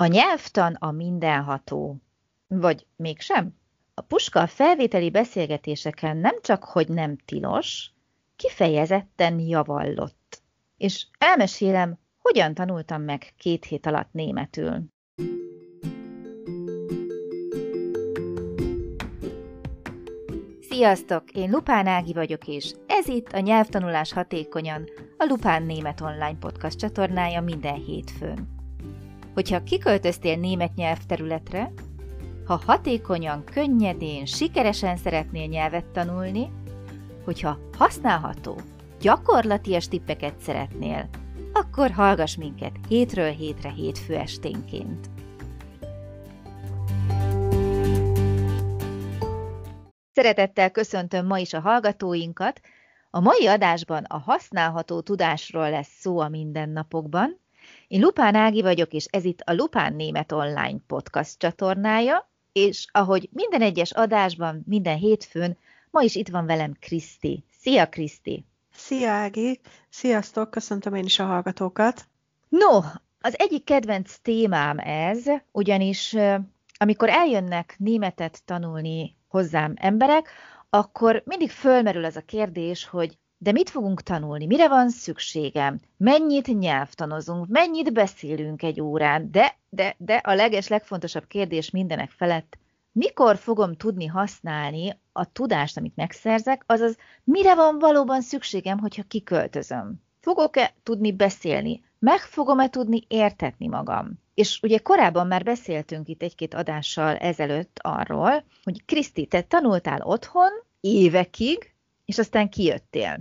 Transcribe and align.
A 0.00 0.06
nyelvtan 0.06 0.74
a 0.74 0.90
mindenható. 0.90 1.96
Vagy 2.46 2.86
mégsem? 2.96 3.54
A 3.94 4.00
puska 4.00 4.40
a 4.40 4.46
felvételi 4.46 5.10
beszélgetéseken 5.10 6.16
nem 6.16 6.34
csak, 6.40 6.64
hogy 6.64 6.88
nem 6.88 7.16
tilos, 7.16 7.90
kifejezetten 8.36 9.38
javallott. 9.38 10.42
És 10.76 11.06
elmesélem, 11.18 11.98
hogyan 12.18 12.54
tanultam 12.54 13.02
meg 13.02 13.32
két 13.36 13.64
hét 13.64 13.86
alatt 13.86 14.12
németül. 14.12 14.84
Sziasztok! 20.60 21.30
Én 21.30 21.50
Lupán 21.50 21.86
Ági 21.86 22.12
vagyok, 22.12 22.46
és 22.46 22.74
ez 22.86 23.08
itt 23.08 23.32
a 23.32 23.40
Nyelvtanulás 23.40 24.12
Hatékonyan, 24.12 24.88
a 25.16 25.24
Lupán 25.28 25.62
Német 25.62 26.00
Online 26.00 26.38
Podcast 26.38 26.78
csatornája 26.78 27.40
minden 27.40 27.84
hétfőn. 27.84 28.57
Hogyha 29.38 29.62
kiköltöztél 29.62 30.36
német 30.36 30.74
nyelvterületre, 30.74 31.72
ha 32.46 32.62
hatékonyan, 32.66 33.44
könnyedén, 33.44 34.26
sikeresen 34.26 34.96
szeretnél 34.96 35.46
nyelvet 35.46 35.84
tanulni, 35.84 36.50
hogyha 37.24 37.58
használható, 37.76 38.60
gyakorlatias 39.00 39.88
tippeket 39.88 40.40
szeretnél, 40.40 41.08
akkor 41.52 41.90
hallgass 41.90 42.36
minket 42.36 42.72
hétről 42.88 43.30
hétre 43.30 43.70
hétfő 43.70 44.16
esténként. 44.16 45.10
Szeretettel 50.12 50.70
köszöntöm 50.70 51.26
ma 51.26 51.38
is 51.38 51.52
a 51.52 51.60
hallgatóinkat. 51.60 52.60
A 53.10 53.20
mai 53.20 53.46
adásban 53.46 54.04
a 54.04 54.18
használható 54.18 55.00
tudásról 55.00 55.70
lesz 55.70 55.98
szó 55.98 56.18
a 56.18 56.28
mindennapokban. 56.28 57.46
Én 57.88 58.00
Lupán 58.00 58.34
Ági 58.34 58.62
vagyok, 58.62 58.92
és 58.92 59.06
ez 59.10 59.24
itt 59.24 59.40
a 59.40 59.52
Lupán 59.52 59.94
Német 59.94 60.32
Online 60.32 60.78
podcast 60.86 61.38
csatornája, 61.38 62.30
és 62.52 62.86
ahogy 62.92 63.28
minden 63.32 63.62
egyes 63.62 63.92
adásban, 63.92 64.62
minden 64.66 64.96
hétfőn, 64.96 65.56
ma 65.90 66.02
is 66.02 66.14
itt 66.14 66.28
van 66.28 66.46
velem 66.46 66.76
Kriszti. 66.80 67.44
Szia, 67.60 67.88
Kriszti! 67.88 68.44
Szia, 68.72 69.10
Ági! 69.10 69.60
Sziasztok! 69.88 70.50
Köszöntöm 70.50 70.94
én 70.94 71.04
is 71.04 71.18
a 71.18 71.24
hallgatókat! 71.24 72.08
No, 72.48 72.78
az 73.20 73.38
egyik 73.38 73.64
kedvenc 73.64 74.18
témám 74.22 74.78
ez, 74.78 75.24
ugyanis 75.52 76.16
amikor 76.78 77.08
eljönnek 77.08 77.74
németet 77.78 78.44
tanulni 78.44 79.16
hozzám 79.28 79.74
emberek, 79.76 80.30
akkor 80.70 81.22
mindig 81.24 81.50
fölmerül 81.50 82.04
az 82.04 82.16
a 82.16 82.24
kérdés, 82.24 82.84
hogy 82.84 83.18
de 83.38 83.52
mit 83.52 83.70
fogunk 83.70 84.02
tanulni? 84.02 84.46
Mire 84.46 84.68
van 84.68 84.90
szükségem? 84.90 85.80
Mennyit 85.96 86.58
nyelvtanozunk? 86.58 87.46
Mennyit 87.48 87.92
beszélünk 87.92 88.62
egy 88.62 88.80
órán? 88.80 89.30
De, 89.30 89.56
de, 89.68 89.94
de 89.98 90.14
a 90.14 90.34
leges, 90.34 90.68
legfontosabb 90.68 91.26
kérdés 91.26 91.70
mindenek 91.70 92.10
felett, 92.10 92.58
mikor 92.92 93.36
fogom 93.36 93.74
tudni 93.74 94.06
használni 94.06 94.98
a 95.12 95.32
tudást, 95.32 95.76
amit 95.76 95.96
megszerzek, 95.96 96.62
azaz 96.66 96.96
mire 97.24 97.54
van 97.54 97.78
valóban 97.78 98.20
szükségem, 98.20 98.78
hogyha 98.78 99.02
kiköltözöm? 99.02 100.02
Fogok-e 100.20 100.74
tudni 100.82 101.12
beszélni? 101.12 101.82
Meg 101.98 102.18
fogom-e 102.18 102.68
tudni 102.68 103.04
értetni 103.08 103.66
magam? 103.66 104.12
És 104.34 104.60
ugye 104.62 104.78
korábban 104.78 105.26
már 105.26 105.42
beszéltünk 105.42 106.08
itt 106.08 106.22
egy-két 106.22 106.54
adással 106.54 107.16
ezelőtt 107.16 107.78
arról, 107.82 108.44
hogy 108.64 108.84
Kriszti, 108.84 109.26
te 109.26 109.42
tanultál 109.42 110.00
otthon 110.02 110.50
évekig, 110.80 111.74
és 112.08 112.18
aztán 112.18 112.48
kijöttél. 112.48 113.18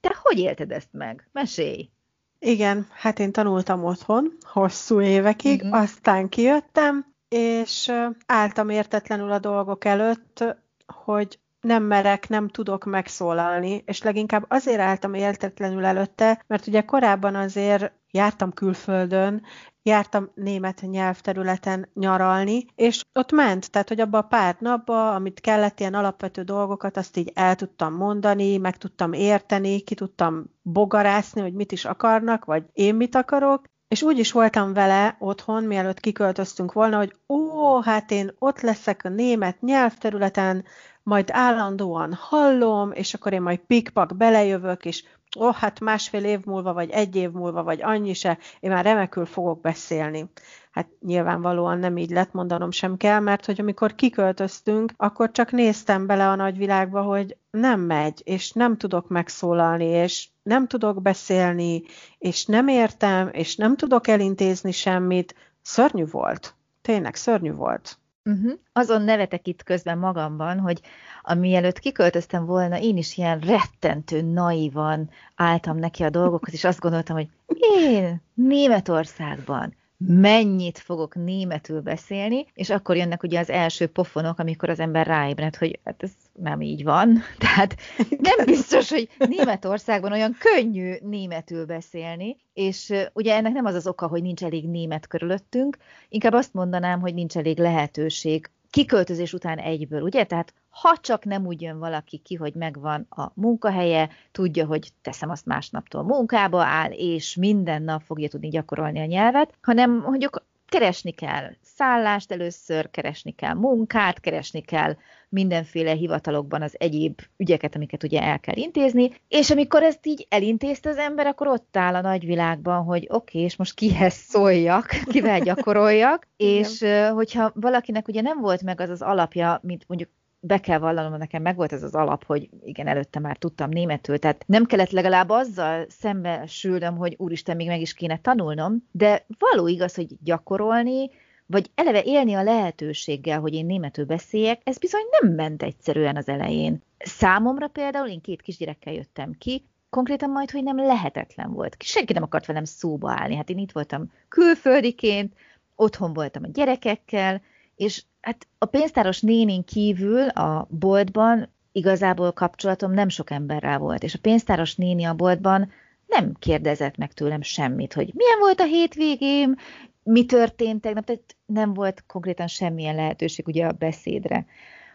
Te 0.00 0.16
hogy 0.22 0.38
élted 0.38 0.70
ezt 0.70 0.92
meg? 0.92 1.28
Mesélj! 1.32 1.90
Igen, 2.38 2.86
hát 2.90 3.18
én 3.18 3.32
tanultam 3.32 3.84
otthon 3.84 4.36
hosszú 4.40 5.00
évekig, 5.00 5.62
uh-huh. 5.62 5.80
aztán 5.80 6.28
kijöttem, 6.28 7.14
és 7.28 7.92
álltam 8.26 8.68
értetlenül 8.68 9.30
a 9.30 9.38
dolgok 9.38 9.84
előtt, 9.84 10.44
hogy 10.86 11.38
nem 11.60 11.82
merek, 11.82 12.28
nem 12.28 12.48
tudok 12.48 12.84
megszólalni, 12.84 13.82
és 13.86 14.02
leginkább 14.02 14.44
azért 14.48 14.80
álltam 14.80 15.14
értetlenül 15.14 15.84
előtte, 15.84 16.44
mert 16.46 16.66
ugye 16.66 16.80
korábban 16.82 17.34
azért 17.34 17.92
jártam 18.10 18.52
külföldön, 18.52 19.42
jártam 19.82 20.30
német 20.34 20.80
nyelvterületen 20.80 21.88
nyaralni, 21.94 22.66
és 22.74 23.04
ott 23.12 23.32
ment, 23.32 23.70
tehát 23.70 23.88
hogy 23.88 24.00
abba 24.00 24.18
a 24.18 24.22
pár 24.22 24.56
napba, 24.58 25.14
amit 25.14 25.40
kellett, 25.40 25.80
ilyen 25.80 25.94
alapvető 25.94 26.42
dolgokat, 26.42 26.96
azt 26.96 27.16
így 27.16 27.32
el 27.34 27.54
tudtam 27.54 27.94
mondani, 27.94 28.56
meg 28.56 28.76
tudtam 28.76 29.12
érteni, 29.12 29.80
ki 29.80 29.94
tudtam 29.94 30.44
bogarászni, 30.62 31.40
hogy 31.40 31.54
mit 31.54 31.72
is 31.72 31.84
akarnak, 31.84 32.44
vagy 32.44 32.64
én 32.72 32.94
mit 32.94 33.14
akarok, 33.14 33.64
és 33.88 34.02
úgy 34.02 34.18
is 34.18 34.32
voltam 34.32 34.72
vele 34.72 35.16
otthon, 35.18 35.64
mielőtt 35.64 36.00
kiköltöztünk 36.00 36.72
volna, 36.72 36.96
hogy 36.96 37.16
ó, 37.28 37.80
hát 37.80 38.10
én 38.10 38.34
ott 38.38 38.60
leszek 38.60 39.04
a 39.04 39.08
német 39.08 39.60
nyelvterületen, 39.60 40.64
majd 41.02 41.28
állandóan 41.32 42.12
hallom, 42.12 42.92
és 42.92 43.14
akkor 43.14 43.32
én 43.32 43.42
majd 43.42 43.58
pikpak 43.58 44.16
belejövök, 44.16 44.84
és 44.84 45.04
ó, 45.38 45.46
oh, 45.46 45.54
hát 45.54 45.80
másfél 45.80 46.24
év 46.24 46.44
múlva, 46.44 46.72
vagy 46.72 46.90
egy 46.90 47.16
év 47.16 47.30
múlva, 47.30 47.62
vagy 47.62 47.82
annyi 47.82 48.12
se, 48.12 48.38
én 48.60 48.70
már 48.70 48.84
remekül 48.84 49.26
fogok 49.26 49.60
beszélni. 49.60 50.30
Hát 50.70 50.88
nyilvánvalóan 51.00 51.78
nem 51.78 51.96
így 51.96 52.10
lett, 52.10 52.32
mondanom 52.32 52.70
sem 52.70 52.96
kell, 52.96 53.20
mert 53.20 53.46
hogy 53.46 53.60
amikor 53.60 53.94
kiköltöztünk, 53.94 54.92
akkor 54.96 55.30
csak 55.30 55.50
néztem 55.50 56.06
bele 56.06 56.28
a 56.28 56.34
nagyvilágba, 56.34 57.02
hogy 57.02 57.36
nem 57.50 57.80
megy, 57.80 58.20
és 58.24 58.52
nem 58.52 58.76
tudok 58.76 59.08
megszólalni, 59.08 59.84
és 59.84 60.28
nem 60.42 60.66
tudok 60.66 61.02
beszélni, 61.02 61.82
és 62.18 62.46
nem 62.46 62.68
értem, 62.68 63.28
és 63.32 63.56
nem 63.56 63.76
tudok 63.76 64.08
elintézni 64.08 64.72
semmit. 64.72 65.34
Szörnyű 65.62 66.04
volt. 66.10 66.54
Tényleg 66.82 67.14
szörnyű 67.14 67.52
volt. 67.52 67.99
Uh-huh. 68.24 68.52
Azon 68.72 69.02
nevetek 69.02 69.46
itt 69.46 69.62
közben 69.62 69.98
magamban, 69.98 70.58
hogy 70.58 70.80
amielőtt 71.22 71.78
kiköltöztem 71.78 72.44
volna, 72.44 72.80
én 72.80 72.96
is 72.96 73.16
ilyen 73.16 73.38
rettentő 73.38 74.22
naivan 74.22 75.10
álltam 75.34 75.76
neki 75.76 76.02
a 76.02 76.10
dolgokhoz, 76.10 76.52
és 76.52 76.64
azt 76.64 76.80
gondoltam, 76.80 77.16
hogy 77.16 77.28
én 77.46 78.22
Németországban 78.34 79.74
mennyit 80.06 80.78
fogok 80.78 81.14
németül 81.14 81.80
beszélni, 81.80 82.46
és 82.54 82.70
akkor 82.70 82.96
jönnek 82.96 83.22
ugye 83.22 83.38
az 83.38 83.50
első 83.50 83.86
pofonok, 83.86 84.38
amikor 84.38 84.68
az 84.68 84.80
ember 84.80 85.06
ráébred, 85.06 85.56
hogy 85.56 85.78
hát 85.84 86.02
ez 86.02 86.10
nem 86.32 86.60
így 86.60 86.84
van. 86.84 87.18
Tehát 87.38 87.76
nem 88.18 88.46
biztos, 88.46 88.90
hogy 88.90 89.08
Németországban 89.18 90.12
olyan 90.12 90.36
könnyű 90.38 90.94
németül 91.02 91.66
beszélni, 91.66 92.36
és 92.52 92.92
ugye 93.12 93.34
ennek 93.34 93.52
nem 93.52 93.64
az 93.64 93.74
az 93.74 93.86
oka, 93.86 94.06
hogy 94.06 94.22
nincs 94.22 94.42
elég 94.44 94.68
német 94.68 95.06
körülöttünk, 95.06 95.76
inkább 96.08 96.32
azt 96.32 96.54
mondanám, 96.54 97.00
hogy 97.00 97.14
nincs 97.14 97.36
elég 97.36 97.58
lehetőség 97.58 98.50
kiköltözés 98.70 99.32
után 99.32 99.58
egyből, 99.58 100.02
ugye? 100.02 100.24
Tehát 100.24 100.54
ha 100.68 100.96
csak 101.00 101.24
nem 101.24 101.46
úgy 101.46 101.62
jön 101.62 101.78
valaki 101.78 102.18
ki, 102.18 102.34
hogy 102.34 102.54
megvan 102.54 103.06
a 103.10 103.30
munkahelye, 103.34 104.08
tudja, 104.32 104.66
hogy 104.66 104.88
teszem 105.02 105.30
azt 105.30 105.46
másnaptól 105.46 106.02
munkába 106.02 106.62
áll, 106.62 106.90
és 106.90 107.36
minden 107.36 107.82
nap 107.82 108.02
fogja 108.02 108.28
tudni 108.28 108.48
gyakorolni 108.48 109.00
a 109.00 109.04
nyelvet, 109.04 109.54
hanem 109.62 109.90
mondjuk 109.90 110.44
keresni 110.66 111.10
kell 111.10 111.50
szállást 111.62 112.32
először, 112.32 112.90
keresni 112.90 113.30
kell 113.30 113.54
munkát, 113.54 114.20
keresni 114.20 114.60
kell 114.60 114.96
mindenféle 115.30 115.92
hivatalokban 115.92 116.62
az 116.62 116.74
egyéb 116.78 117.20
ügyeket, 117.36 117.74
amiket 117.74 118.02
ugye 118.02 118.22
el 118.22 118.40
kell 118.40 118.56
intézni, 118.56 119.10
és 119.28 119.50
amikor 119.50 119.82
ezt 119.82 120.06
így 120.06 120.26
elintézte 120.28 120.88
az 120.88 120.96
ember, 120.96 121.26
akkor 121.26 121.46
ott 121.46 121.76
áll 121.76 121.94
a 121.94 122.00
nagyvilágban, 122.00 122.84
hogy 122.84 123.06
oké, 123.08 123.14
okay, 123.16 123.42
és 123.42 123.56
most 123.56 123.74
kihez 123.74 124.14
szóljak, 124.14 124.86
kivel 125.12 125.40
gyakoroljak, 125.40 126.28
és 126.36 126.84
hogyha 127.14 127.52
valakinek 127.54 128.08
ugye 128.08 128.20
nem 128.20 128.40
volt 128.40 128.62
meg 128.62 128.80
az 128.80 128.88
az 128.88 129.02
alapja, 129.02 129.60
mint 129.62 129.84
mondjuk 129.86 130.10
be 130.40 130.60
kell 130.60 130.78
vallanom, 130.78 131.18
nekem 131.18 131.42
meg 131.42 131.56
volt 131.56 131.72
ez 131.72 131.82
az 131.82 131.94
alap, 131.94 132.24
hogy 132.24 132.48
igen, 132.64 132.86
előtte 132.86 133.18
már 133.18 133.36
tudtam 133.36 133.70
németül, 133.70 134.18
tehát 134.18 134.44
nem 134.46 134.64
kellett 134.64 134.90
legalább 134.90 135.30
azzal 135.30 135.84
szembesülnöm, 135.88 136.96
hogy 136.96 137.14
úristen, 137.18 137.56
még 137.56 137.66
meg 137.66 137.80
is 137.80 137.94
kéne 137.94 138.18
tanulnom, 138.18 138.88
de 138.90 139.26
való 139.38 139.66
igaz, 139.66 139.94
hogy 139.94 140.16
gyakorolni, 140.22 141.10
vagy 141.50 141.70
eleve 141.74 142.02
élni 142.02 142.34
a 142.34 142.42
lehetőséggel, 142.42 143.40
hogy 143.40 143.54
én 143.54 143.66
németül 143.66 144.04
beszéljek, 144.04 144.60
ez 144.64 144.78
bizony 144.78 145.04
nem 145.20 145.34
ment 145.34 145.62
egyszerűen 145.62 146.16
az 146.16 146.28
elején. 146.28 146.82
Számomra 146.98 147.68
például, 147.68 148.08
én 148.08 148.20
két 148.20 148.42
kisgyerekkel 148.42 148.92
jöttem 148.92 149.34
ki, 149.38 149.64
konkrétan 149.90 150.30
majd, 150.30 150.50
hogy 150.50 150.62
nem 150.62 150.76
lehetetlen 150.76 151.52
volt. 151.52 151.76
Senki 151.78 152.12
nem 152.12 152.22
akart 152.22 152.46
velem 152.46 152.64
szóba 152.64 153.10
állni. 153.10 153.34
Hát 153.36 153.50
én 153.50 153.58
itt 153.58 153.72
voltam 153.72 154.12
külföldiként, 154.28 155.32
otthon 155.76 156.12
voltam 156.12 156.42
a 156.44 156.50
gyerekekkel, 156.52 157.42
és 157.76 158.02
hát 158.20 158.46
a 158.58 158.64
pénztáros 158.64 159.20
nénin 159.20 159.64
kívül 159.64 160.28
a 160.28 160.66
boltban 160.70 161.48
igazából 161.72 162.32
kapcsolatom 162.32 162.92
nem 162.92 163.08
sok 163.08 163.30
emberrel 163.30 163.78
volt, 163.78 164.02
és 164.02 164.14
a 164.14 164.18
pénztáros 164.22 164.74
néni 164.74 165.04
a 165.04 165.14
boltban 165.14 165.72
nem 166.06 166.32
kérdezett 166.38 166.96
meg 166.96 167.12
tőlem 167.12 167.42
semmit, 167.42 167.92
hogy 167.92 168.10
milyen 168.14 168.38
volt 168.38 168.60
a 168.60 168.64
hétvégém, 168.64 169.56
mi 170.02 170.24
történt 170.24 170.80
tegnap, 170.80 171.04
tehát 171.04 171.36
nem 171.46 171.74
volt 171.74 172.04
konkrétan 172.06 172.46
semmilyen 172.46 172.94
lehetőség 172.94 173.46
ugye 173.46 173.66
a 173.66 173.72
beszédre. 173.72 174.46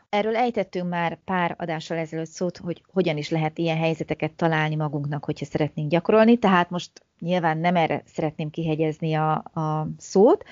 Erről 0.09 0.35
ejtettünk 0.35 0.89
már 0.89 1.19
pár 1.23 1.55
adással 1.57 1.97
ezelőtt 1.97 2.29
szót, 2.29 2.57
hogy 2.57 2.83
hogyan 2.93 3.17
is 3.17 3.29
lehet 3.29 3.57
ilyen 3.57 3.77
helyzeteket 3.77 4.33
találni 4.33 4.75
magunknak, 4.75 5.25
hogyha 5.25 5.45
szeretnénk 5.45 5.89
gyakorolni, 5.89 6.37
tehát 6.37 6.69
most 6.69 6.91
nyilván 7.19 7.57
nem 7.57 7.75
erre 7.75 8.03
szeretném 8.05 8.49
kihegyezni 8.49 9.13
a, 9.13 9.33
a 9.33 9.87
szót, 9.97 10.43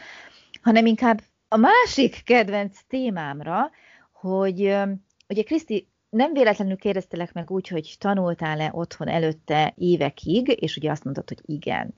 hanem 0.62 0.86
inkább 0.86 1.22
a 1.48 1.58
másik 1.58 2.22
kedvenc 2.24 2.80
témámra, 2.88 3.72
hogy 4.12 4.76
ugye 5.28 5.44
Kriszti, 5.44 5.88
nem 6.10 6.34
véletlenül 6.34 6.76
kérdeztelek 6.76 7.34
meg 7.34 7.52
úgy, 7.52 7.68
hogy 7.68 7.96
tanultál-e 8.00 8.70
otthon 8.74 9.08
előtte 9.08 9.74
évekig, 9.78 10.62
és 10.62 10.78
ugye 10.78 10.92
azt 10.92 11.04
mondtad, 11.04 11.28
hogy 11.28 11.56
igen. 11.56 11.94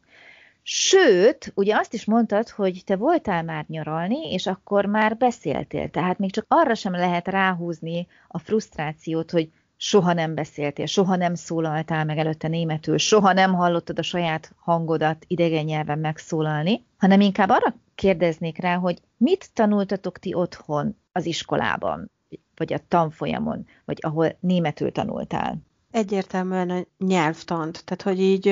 Sőt, 0.67 1.51
ugye 1.55 1.75
azt 1.75 1.93
is 1.93 2.05
mondtad, 2.05 2.49
hogy 2.49 2.81
te 2.85 2.95
voltál 2.95 3.43
már 3.43 3.65
nyaralni, 3.67 4.31
és 4.31 4.47
akkor 4.47 4.85
már 4.85 5.17
beszéltél. 5.17 5.89
Tehát 5.89 6.17
még 6.17 6.31
csak 6.31 6.45
arra 6.47 6.75
sem 6.75 6.91
lehet 6.91 7.27
ráhúzni 7.27 8.07
a 8.27 8.39
frusztrációt, 8.39 9.31
hogy 9.31 9.51
soha 9.77 10.13
nem 10.13 10.35
beszéltél, 10.35 10.85
soha 10.85 11.15
nem 11.15 11.35
szólaltál 11.35 12.05
meg 12.05 12.17
előtte 12.17 12.47
németül, 12.47 12.97
soha 12.97 13.33
nem 13.33 13.53
hallottad 13.53 13.99
a 13.99 14.01
saját 14.01 14.51
hangodat 14.57 15.25
idegen 15.27 15.65
nyelven 15.65 15.99
megszólalni, 15.99 16.85
hanem 16.97 17.21
inkább 17.21 17.49
arra 17.49 17.75
kérdeznék 17.95 18.57
rá, 18.57 18.75
hogy 18.75 19.01
mit 19.17 19.49
tanultatok 19.53 20.19
ti 20.19 20.33
otthon 20.33 20.97
az 21.11 21.25
iskolában, 21.25 22.11
vagy 22.55 22.73
a 22.73 22.79
tanfolyamon, 22.87 23.67
vagy 23.85 23.97
ahol 24.01 24.37
németül 24.39 24.91
tanultál? 24.91 25.57
Egyértelműen 25.95 26.69
a 26.69 26.85
nyelvtant, 26.97 27.83
tehát 27.85 28.01
hogy 28.01 28.21
így 28.21 28.47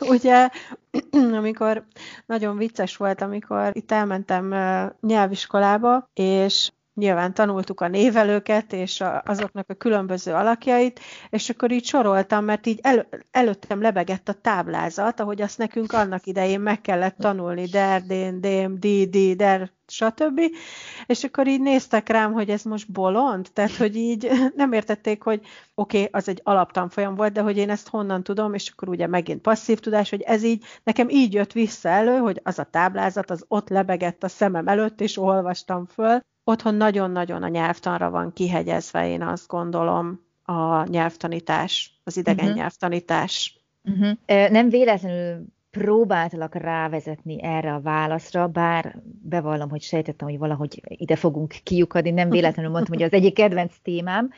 ugye, 0.14 0.48
amikor 1.36 1.84
nagyon 2.26 2.56
vicces 2.56 2.96
volt, 2.96 3.20
amikor 3.20 3.70
itt 3.76 3.92
elmentem 3.92 4.54
nyelviskolába, 5.00 6.10
és 6.14 6.72
nyilván 6.94 7.34
tanultuk 7.34 7.80
a 7.80 7.88
névelőket 7.88 8.72
és 8.72 9.00
a, 9.00 9.22
azoknak 9.24 9.70
a 9.70 9.74
különböző 9.74 10.32
alakjait, 10.32 11.00
és 11.30 11.50
akkor 11.50 11.70
így 11.70 11.84
soroltam, 11.84 12.44
mert 12.44 12.66
így 12.66 12.78
el, 12.82 13.08
előttem 13.30 13.80
lebegett 13.80 14.28
a 14.28 14.32
táblázat, 14.40 15.20
ahogy 15.20 15.42
azt 15.42 15.58
nekünk 15.58 15.92
annak 15.92 16.26
idején 16.26 16.60
meg 16.60 16.80
kellett 16.80 17.16
tanulni, 17.16 17.66
der, 17.66 18.02
dén, 18.02 18.40
dém, 18.40 18.80
di, 18.80 19.06
di, 19.08 19.34
der, 19.34 19.70
stb. 19.86 20.40
És 21.06 21.24
akkor 21.24 21.46
így 21.46 21.60
néztek 21.60 22.08
rám, 22.08 22.32
hogy 22.32 22.50
ez 22.50 22.62
most 22.62 22.92
bolond, 22.92 23.48
tehát 23.52 23.76
hogy 23.76 23.96
így 23.96 24.28
nem 24.56 24.72
értették, 24.72 25.22
hogy 25.22 25.40
oké, 25.74 25.98
okay, 25.98 26.08
az 26.12 26.28
egy 26.28 26.40
alaptanfolyam 26.44 27.14
volt, 27.14 27.32
de 27.32 27.40
hogy 27.40 27.56
én 27.56 27.70
ezt 27.70 27.88
honnan 27.88 28.22
tudom, 28.22 28.54
és 28.54 28.70
akkor 28.70 28.88
ugye 28.88 29.06
megint 29.06 29.40
passzív 29.40 29.78
tudás, 29.78 30.10
hogy 30.10 30.20
ez 30.20 30.42
így, 30.42 30.64
nekem 30.84 31.08
így 31.08 31.32
jött 31.32 31.52
vissza 31.52 31.88
elő, 31.88 32.16
hogy 32.16 32.40
az 32.42 32.58
a 32.58 32.64
táblázat, 32.64 33.30
az 33.30 33.44
ott 33.48 33.68
lebegett 33.68 34.22
a 34.22 34.28
szemem 34.28 34.68
előtt, 34.68 35.00
és 35.00 35.18
olvastam 35.18 35.86
föl, 35.86 36.20
otthon 36.44 36.74
nagyon-nagyon 36.74 37.42
a 37.42 37.48
nyelvtanra 37.48 38.10
van 38.10 38.32
kihegyezve, 38.32 39.08
én 39.08 39.22
azt 39.22 39.48
gondolom, 39.48 40.20
a 40.44 40.88
nyelvtanítás, 40.88 42.00
az 42.04 42.16
idegen 42.16 42.44
uh-huh. 42.44 42.58
nyelvtanítás. 42.58 43.60
Uh-huh. 43.84 44.50
Nem 44.50 44.68
véletlenül 44.68 45.44
próbáltalak 45.70 46.54
rávezetni 46.54 47.42
erre 47.42 47.74
a 47.74 47.80
válaszra, 47.80 48.48
bár 48.48 48.98
bevallom, 49.22 49.70
hogy 49.70 49.82
sejtettem, 49.82 50.28
hogy 50.28 50.38
valahogy 50.38 50.80
ide 50.84 51.16
fogunk 51.16 51.54
kiukadni, 51.62 52.10
nem 52.10 52.30
véletlenül 52.30 52.70
mondtam, 52.70 52.94
hogy 52.94 53.04
az 53.04 53.12
egyik 53.12 53.34
kedvenc 53.34 53.74
témám, 53.82 54.30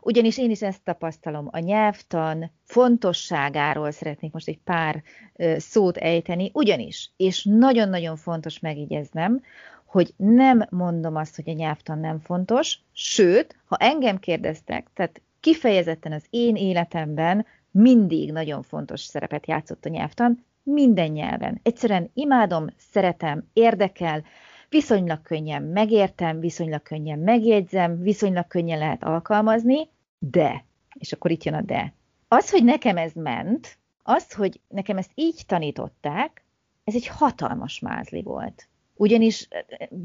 ugyanis 0.00 0.38
én 0.38 0.50
is 0.50 0.62
ezt 0.62 0.84
tapasztalom. 0.84 1.48
A 1.50 1.58
nyelvtan 1.58 2.50
fontosságáról 2.64 3.90
szeretnék 3.90 4.32
most 4.32 4.48
egy 4.48 4.60
pár 4.64 5.02
szót 5.56 5.96
ejteni, 5.96 6.50
ugyanis, 6.54 7.12
és 7.16 7.44
nagyon-nagyon 7.44 8.16
fontos 8.16 8.58
megigyeznem, 8.58 9.40
hogy 9.88 10.14
nem 10.16 10.66
mondom 10.70 11.16
azt, 11.16 11.36
hogy 11.36 11.48
a 11.48 11.52
nyelvtan 11.52 11.98
nem 11.98 12.20
fontos, 12.20 12.78
sőt, 12.92 13.56
ha 13.64 13.76
engem 13.76 14.18
kérdeztek, 14.18 14.86
tehát 14.94 15.20
kifejezetten 15.40 16.12
az 16.12 16.24
én 16.30 16.56
életemben 16.56 17.46
mindig 17.70 18.32
nagyon 18.32 18.62
fontos 18.62 19.00
szerepet 19.00 19.46
játszott 19.46 19.84
a 19.84 19.88
nyelvtan, 19.88 20.44
minden 20.62 21.10
nyelven. 21.10 21.60
Egyszerűen 21.62 22.10
imádom, 22.14 22.66
szeretem, 22.76 23.48
érdekel, 23.52 24.22
viszonylag 24.68 25.22
könnyen 25.22 25.62
megértem, 25.62 26.40
viszonylag 26.40 26.82
könnyen 26.82 27.18
megjegyzem, 27.18 28.02
viszonylag 28.02 28.46
könnyen 28.46 28.78
lehet 28.78 29.04
alkalmazni, 29.04 29.88
de, 30.18 30.64
és 30.94 31.12
akkor 31.12 31.30
itt 31.30 31.44
jön 31.44 31.54
a 31.54 31.62
de. 31.62 31.92
Az, 32.28 32.50
hogy 32.50 32.64
nekem 32.64 32.96
ez 32.96 33.12
ment, 33.12 33.78
az, 34.02 34.32
hogy 34.32 34.60
nekem 34.68 34.96
ezt 34.96 35.12
így 35.14 35.42
tanították, 35.46 36.44
ez 36.84 36.94
egy 36.94 37.06
hatalmas 37.06 37.80
mázli 37.80 38.22
volt 38.22 38.68
ugyanis 38.98 39.48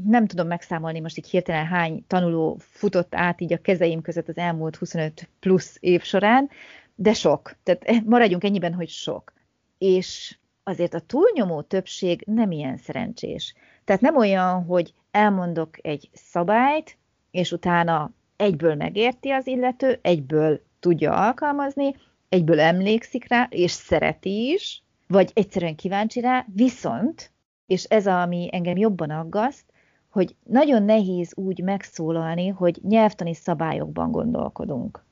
nem 0.04 0.26
tudom 0.26 0.46
megszámolni 0.46 1.00
most 1.00 1.18
így 1.18 1.30
hirtelen 1.30 1.66
hány 1.66 2.04
tanuló 2.06 2.56
futott 2.60 3.14
át 3.14 3.40
így 3.40 3.52
a 3.52 3.60
kezeim 3.60 4.02
között 4.02 4.28
az 4.28 4.36
elmúlt 4.36 4.76
25 4.76 5.28
plusz 5.40 5.76
év 5.80 6.02
során, 6.02 6.50
de 6.94 7.12
sok. 7.12 7.56
Tehát 7.62 8.04
maradjunk 8.04 8.44
ennyiben, 8.44 8.74
hogy 8.74 8.88
sok. 8.88 9.32
És 9.78 10.38
azért 10.62 10.94
a 10.94 11.00
túlnyomó 11.00 11.62
többség 11.62 12.22
nem 12.26 12.50
ilyen 12.50 12.76
szerencsés. 12.76 13.54
Tehát 13.84 14.02
nem 14.02 14.16
olyan, 14.16 14.64
hogy 14.64 14.94
elmondok 15.10 15.86
egy 15.86 16.10
szabályt, 16.12 16.96
és 17.30 17.52
utána 17.52 18.10
egyből 18.36 18.74
megérti 18.74 19.30
az 19.30 19.46
illető, 19.46 19.98
egyből 20.02 20.62
tudja 20.80 21.12
alkalmazni, 21.26 21.94
egyből 22.28 22.60
emlékszik 22.60 23.28
rá, 23.28 23.46
és 23.50 23.70
szereti 23.70 24.52
is, 24.52 24.82
vagy 25.08 25.30
egyszerűen 25.34 25.76
kíváncsi 25.76 26.20
rá, 26.20 26.46
viszont 26.54 27.32
és 27.66 27.84
ez, 27.84 28.06
ami 28.06 28.48
engem 28.52 28.76
jobban 28.76 29.10
aggaszt, 29.10 29.64
hogy 30.08 30.36
nagyon 30.44 30.82
nehéz 30.82 31.32
úgy 31.36 31.62
megszólalni, 31.62 32.48
hogy 32.48 32.80
nyelvtani 32.82 33.34
szabályokban 33.34 34.10
gondolkodunk. 34.10 35.04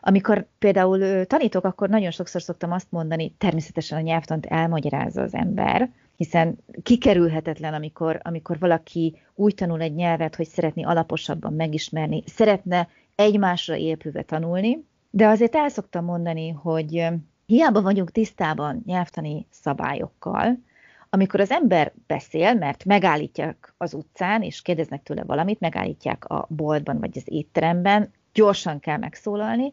Amikor 0.00 0.46
például 0.58 1.24
tanítok, 1.24 1.64
akkor 1.64 1.88
nagyon 1.88 2.10
sokszor 2.10 2.42
szoktam 2.42 2.72
azt 2.72 2.90
mondani, 2.90 3.34
természetesen 3.38 3.98
a 3.98 4.02
nyelvtant 4.02 4.46
elmagyarázza 4.46 5.22
az 5.22 5.34
ember, 5.34 5.90
hiszen 6.16 6.58
kikerülhetetlen, 6.82 7.74
amikor, 7.74 8.20
amikor 8.22 8.58
valaki 8.58 9.16
úgy 9.34 9.54
tanul 9.54 9.80
egy 9.80 9.94
nyelvet, 9.94 10.36
hogy 10.36 10.46
szeretné 10.46 10.82
alaposabban 10.82 11.52
megismerni, 11.52 12.22
szeretne 12.26 12.88
egymásra 13.14 13.76
épülve 13.76 14.22
tanulni, 14.22 14.84
de 15.10 15.26
azért 15.26 15.54
el 15.54 15.68
szoktam 15.68 16.04
mondani, 16.04 16.50
hogy 16.50 17.06
hiába 17.46 17.82
vagyunk 17.82 18.10
tisztában 18.10 18.82
nyelvtani 18.86 19.46
szabályokkal, 19.50 20.58
amikor 21.10 21.40
az 21.40 21.50
ember 21.50 21.92
beszél, 22.06 22.54
mert 22.54 22.84
megállítják 22.84 23.74
az 23.76 23.94
utcán, 23.94 24.42
és 24.42 24.62
kérdeznek 24.62 25.02
tőle 25.02 25.24
valamit, 25.24 25.60
megállítják 25.60 26.24
a 26.24 26.46
boltban 26.48 26.98
vagy 26.98 27.12
az 27.14 27.24
étteremben, 27.24 28.10
gyorsan 28.32 28.80
kell 28.80 28.96
megszólalni, 28.96 29.72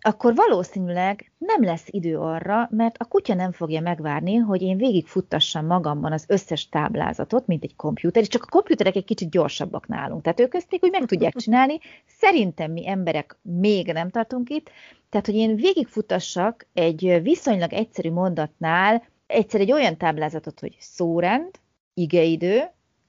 akkor 0.00 0.34
valószínűleg 0.34 1.32
nem 1.38 1.62
lesz 1.62 1.86
idő 1.86 2.18
arra, 2.18 2.68
mert 2.70 2.96
a 2.98 3.04
kutya 3.04 3.34
nem 3.34 3.52
fogja 3.52 3.80
megvárni, 3.80 4.36
hogy 4.36 4.62
én 4.62 4.76
végigfuttassam 4.76 5.66
magamban 5.66 6.12
az 6.12 6.24
összes 6.28 6.68
táblázatot, 6.68 7.46
mint 7.46 7.64
egy 7.64 7.76
komputer, 7.76 8.22
és 8.22 8.28
csak 8.28 8.42
a 8.42 8.50
komputerek 8.50 8.96
egy 8.96 9.04
kicsit 9.04 9.30
gyorsabbak 9.30 9.86
nálunk. 9.86 10.22
Tehát 10.22 10.40
ők 10.40 10.54
ezt 10.54 10.78
úgy 10.80 10.90
meg 10.90 11.04
tudják 11.04 11.34
csinálni. 11.34 11.78
Szerintem 12.06 12.72
mi 12.72 12.88
emberek 12.88 13.36
még 13.42 13.92
nem 13.92 14.10
tartunk 14.10 14.50
itt. 14.50 14.70
Tehát, 15.08 15.26
hogy 15.26 15.34
én 15.34 15.56
végigfutassak 15.56 16.66
egy 16.72 17.20
viszonylag 17.22 17.72
egyszerű 17.72 18.10
mondatnál 18.10 19.02
egyszer 19.30 19.60
egy 19.60 19.72
olyan 19.72 19.96
táblázatot, 19.96 20.60
hogy 20.60 20.76
szórend, 20.78 21.50
igeidő, 21.94 22.62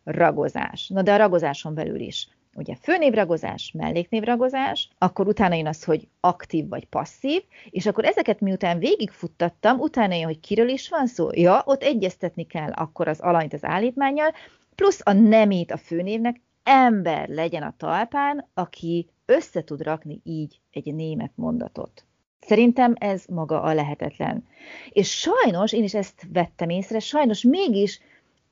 ragozás. 0.03 0.87
Na 0.87 1.01
de 1.01 1.13
a 1.13 1.17
ragozáson 1.17 1.73
belül 1.73 1.99
is. 1.99 2.27
Ugye 2.55 2.75
főnévragozás, 2.75 3.71
melléknévragozás, 3.77 4.89
akkor 4.97 5.27
utána 5.27 5.55
jön 5.55 5.67
az, 5.67 5.83
hogy 5.83 6.07
aktív 6.19 6.67
vagy 6.67 6.85
passzív, 6.85 7.41
és 7.69 7.85
akkor 7.85 8.05
ezeket 8.05 8.39
miután 8.39 8.79
végigfuttattam, 8.79 9.79
utána 9.79 10.15
jön, 10.15 10.25
hogy 10.25 10.39
kiről 10.39 10.69
is 10.69 10.89
van 10.89 11.07
szó. 11.07 11.27
Ja, 11.31 11.61
ott 11.65 11.83
egyeztetni 11.83 12.43
kell 12.45 12.71
akkor 12.71 13.07
az 13.07 13.19
alanyt 13.19 13.53
az 13.53 13.63
állítmányjal, 13.63 14.33
plusz 14.75 15.01
a 15.03 15.11
nemét 15.11 15.71
a 15.71 15.77
főnévnek, 15.77 16.41
ember 16.63 17.27
legyen 17.27 17.63
a 17.63 17.73
talpán, 17.77 18.49
aki 18.53 19.09
össze 19.25 19.63
tud 19.63 19.81
rakni 19.81 20.21
így 20.23 20.59
egy 20.71 20.93
német 20.95 21.31
mondatot. 21.35 22.05
Szerintem 22.41 22.95
ez 22.99 23.25
maga 23.25 23.61
a 23.61 23.73
lehetetlen. 23.73 24.47
És 24.89 25.19
sajnos, 25.19 25.73
én 25.73 25.83
is 25.83 25.93
ezt 25.93 26.27
vettem 26.33 26.69
észre, 26.69 26.99
sajnos 26.99 27.43
mégis 27.43 27.99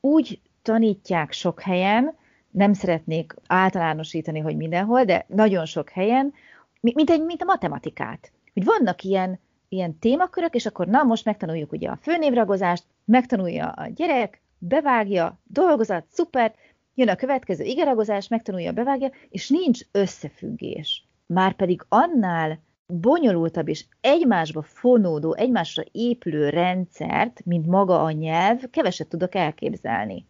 úgy 0.01 0.39
tanítják 0.62 1.31
sok 1.31 1.62
helyen, 1.62 2.17
nem 2.51 2.74
szeretnék 2.74 3.34
általánosítani, 3.48 4.39
hogy 4.39 4.55
mindenhol, 4.55 5.03
de 5.03 5.25
nagyon 5.27 5.65
sok 5.65 5.89
helyen, 5.89 6.34
mint, 6.81 7.10
egy, 7.10 7.24
mint 7.24 7.41
a 7.41 7.46
matematikát. 7.46 8.31
Hogy 8.53 8.63
vannak 8.63 9.03
ilyen, 9.03 9.39
ilyen 9.69 10.00
témakörök, 10.00 10.55
és 10.55 10.65
akkor 10.65 10.88
na, 10.88 11.03
most 11.03 11.25
megtanuljuk 11.25 11.72
ugye 11.72 11.89
a 11.89 12.00
főnévragozást, 12.01 12.84
megtanulja 13.05 13.69
a 13.69 13.88
gyerek, 13.88 14.41
bevágja, 14.58 15.39
dolgozat, 15.43 16.05
szuper, 16.10 16.53
jön 16.96 17.10
a 17.10 17.15
következő 17.15 17.63
igeragozás, 17.63 18.27
megtanulja, 18.27 18.72
bevágja, 18.72 19.12
és 19.29 19.50
nincs 19.50 19.79
összefüggés. 19.91 21.08
Márpedig 21.25 21.86
annál 21.88 22.60
bonyolultabb 22.93 23.67
és 23.67 23.86
egymásba 24.01 24.62
fonódó, 24.62 25.34
egymásra 25.34 25.84
épülő 25.91 26.50
rendszert, 26.50 27.41
mint 27.46 27.65
maga 27.65 28.03
a 28.03 28.12
nyelv, 28.12 28.69
keveset 28.72 29.08
tudok 29.08 29.36
elképzelni. 29.36 30.25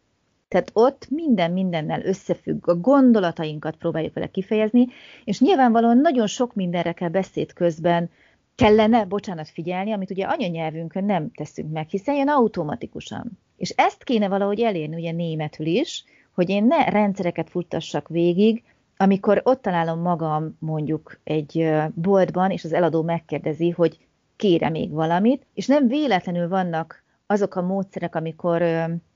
Tehát 0.47 0.71
ott 0.73 1.07
minden 1.09 1.51
mindennel 1.51 2.05
összefügg, 2.05 2.67
a 2.67 2.75
gondolatainkat 2.75 3.75
próbáljuk 3.75 4.13
vele 4.13 4.27
kifejezni, 4.27 4.87
és 5.23 5.39
nyilvánvalóan 5.39 5.97
nagyon 5.97 6.27
sok 6.27 6.53
mindenre 6.53 6.91
kell 6.91 7.09
beszéd 7.09 7.53
közben 7.53 8.09
kellene, 8.55 9.05
bocsánat, 9.05 9.49
figyelni, 9.49 9.91
amit 9.91 10.11
ugye 10.11 10.25
anyanyelvünkön 10.25 11.03
nem 11.03 11.31
teszünk 11.31 11.71
meg, 11.71 11.89
hiszen 11.89 12.15
jön 12.15 12.27
automatikusan. 12.27 13.39
És 13.57 13.69
ezt 13.69 14.03
kéne 14.03 14.27
valahogy 14.27 14.59
elérni 14.59 14.95
ugye 14.95 15.11
németül 15.11 15.65
is, 15.65 16.03
hogy 16.31 16.49
én 16.49 16.63
ne 16.63 16.83
rendszereket 16.89 17.49
futtassak 17.49 18.07
végig, 18.07 18.63
amikor 19.01 19.41
ott 19.43 19.61
találom 19.61 19.99
magam 19.99 20.55
mondjuk 20.59 21.19
egy 21.23 21.71
boltban, 21.93 22.51
és 22.51 22.63
az 22.63 22.73
eladó 22.73 23.01
megkérdezi, 23.01 23.69
hogy 23.69 23.97
kére 24.35 24.69
még 24.69 24.91
valamit, 24.91 25.45
és 25.53 25.67
nem 25.67 25.87
véletlenül 25.87 26.47
vannak 26.47 27.03
azok 27.25 27.55
a 27.55 27.61
módszerek, 27.61 28.15
amikor 28.15 28.63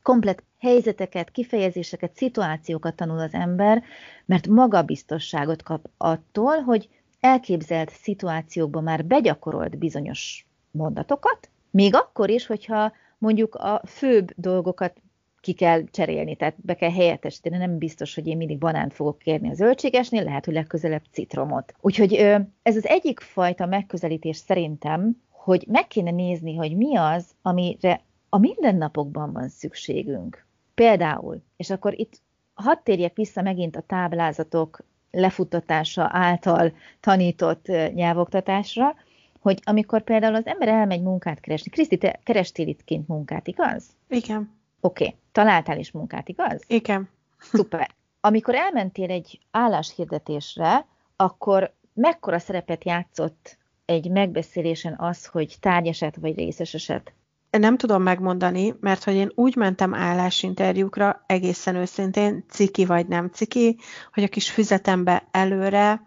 komplet 0.02 0.44
helyzeteket, 0.60 1.32
kifejezéseket, 1.32 2.16
szituációkat 2.16 2.96
tanul 2.96 3.20
az 3.20 3.34
ember, 3.34 3.84
mert 4.26 4.48
magabiztosságot 4.48 5.64
kap 5.64 5.90
attól, 5.98 6.58
hogy 6.58 6.90
elképzelt 7.20 7.90
szituációkban 7.90 8.84
már 8.84 9.06
begyakorolt 9.06 9.78
bizonyos 9.78 10.46
mondatokat, 10.72 11.50
még 11.70 11.96
akkor 11.96 12.30
is, 12.30 12.46
hogyha 12.46 12.94
mondjuk 13.18 13.56
a 13.56 13.82
főbb 13.86 14.32
dolgokat 14.36 15.02
ki 15.44 15.54
kell 15.54 15.84
cserélni, 15.92 16.36
tehát 16.36 16.56
be 16.58 16.74
kell 16.74 16.92
helyettesíteni. 16.92 17.58
Nem 17.58 17.78
biztos, 17.78 18.16
hogy 18.16 18.28
én 18.28 18.38
mindig 18.38 18.58
banánt 18.58 18.94
fogok 18.94 19.18
kérni 19.18 19.50
a 19.50 19.54
zöldségesnél, 19.54 20.24
lehet, 20.24 20.46
hogy 20.46 20.54
legközelebb 20.54 21.02
citromot. 21.12 21.74
Úgyhogy 21.82 22.14
ez 22.62 22.76
az 22.76 22.88
egyik 22.88 23.20
fajta 23.20 23.66
megközelítés 23.66 24.38
szerintem, 24.38 25.22
hogy 25.30 25.66
meg 25.68 25.88
kéne 25.88 26.12
nézni, 26.12 26.56
hogy 26.56 26.76
mi 26.76 26.98
az, 26.98 27.26
amire 27.42 28.02
a 28.30 28.38
mindennapokban 28.38 29.34
van 29.34 29.50
szükségünk. 29.50 30.46
Például, 30.74 31.42
és 31.58 31.70
akkor 31.70 32.00
itt 32.00 32.22
hadd 32.54 32.78
térjek 32.84 33.16
vissza 33.16 33.42
megint 33.42 33.76
a 33.76 33.82
táblázatok 33.88 34.86
lefuttatása 35.12 36.10
által 36.12 36.74
tanított 37.00 37.68
nyelvoktatásra, 37.94 38.96
hogy 39.40 39.60
amikor 39.64 40.04
például 40.04 40.36
az 40.36 40.46
ember 40.46 40.68
elmegy 40.68 41.02
munkát 41.02 41.40
keresni, 41.40 41.72
Kriszti, 41.72 41.98
te 41.98 42.20
kerestél 42.24 42.68
itt 42.68 42.84
kint 42.84 43.08
munkát, 43.08 43.48
igaz? 43.48 43.86
Igen. 44.10 44.62
Oké, 44.86 45.04
okay. 45.04 45.18
találtál 45.32 45.80
is 45.80 45.92
munkát, 45.92 46.30
igaz? 46.30 46.64
Igen. 46.68 47.10
Szuper. 47.40 47.90
Amikor 48.22 48.56
elmentél 48.56 49.10
egy 49.10 49.40
álláshirdetésre, 49.52 50.86
akkor 51.16 51.74
mekkora 51.94 52.40
szerepet 52.40 52.84
játszott 52.84 53.58
egy 53.86 54.12
megbeszélésen 54.12 54.96
az, 54.98 55.26
hogy 55.26 55.56
tárgyeset 55.60 56.16
vagy 56.16 56.36
részes 56.36 56.74
eset? 56.74 57.14
Nem 57.50 57.78
tudom 57.78 58.02
megmondani, 58.02 58.76
mert 58.80 59.04
hogy 59.04 59.14
én 59.14 59.32
úgy 59.36 59.56
mentem 59.56 59.94
állásinterjúkra, 59.94 61.24
egészen 61.26 61.76
őszintén, 61.76 62.46
ciki 62.50 62.86
vagy 62.86 63.08
nem 63.08 63.30
ciki, 63.30 63.78
hogy 64.14 64.24
a 64.24 64.28
kis 64.28 64.52
füzetembe 64.52 65.28
előre 65.32 66.02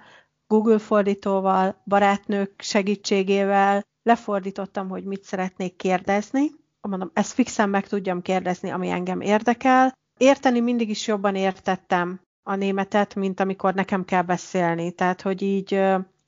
Google 0.47 0.79
fordítóval, 0.79 1.83
barátnők 1.85 2.61
segítségével 2.63 3.85
lefordítottam, 4.03 4.89
hogy 4.89 5.05
mit 5.05 5.23
szeretnék 5.23 5.77
kérdezni. 5.77 6.51
Mondom, 6.87 7.11
ezt 7.15 7.33
fixen 7.33 7.69
meg 7.69 7.87
tudjam 7.87 8.23
kérdezni, 8.23 8.71
ami 8.71 8.89
engem 8.89 9.21
érdekel. 9.21 9.93
Érteni 10.19 10.61
mindig 10.61 10.89
is 10.89 11.07
jobban 11.07 11.35
értettem 11.35 12.21
a 12.43 12.55
németet, 12.55 13.15
mint 13.15 13.41
amikor 13.41 13.75
nekem 13.75 14.05
kell 14.05 14.23
beszélni. 14.23 14.93
Tehát, 14.93 15.23
hogy 15.23 15.43
így 15.43 15.75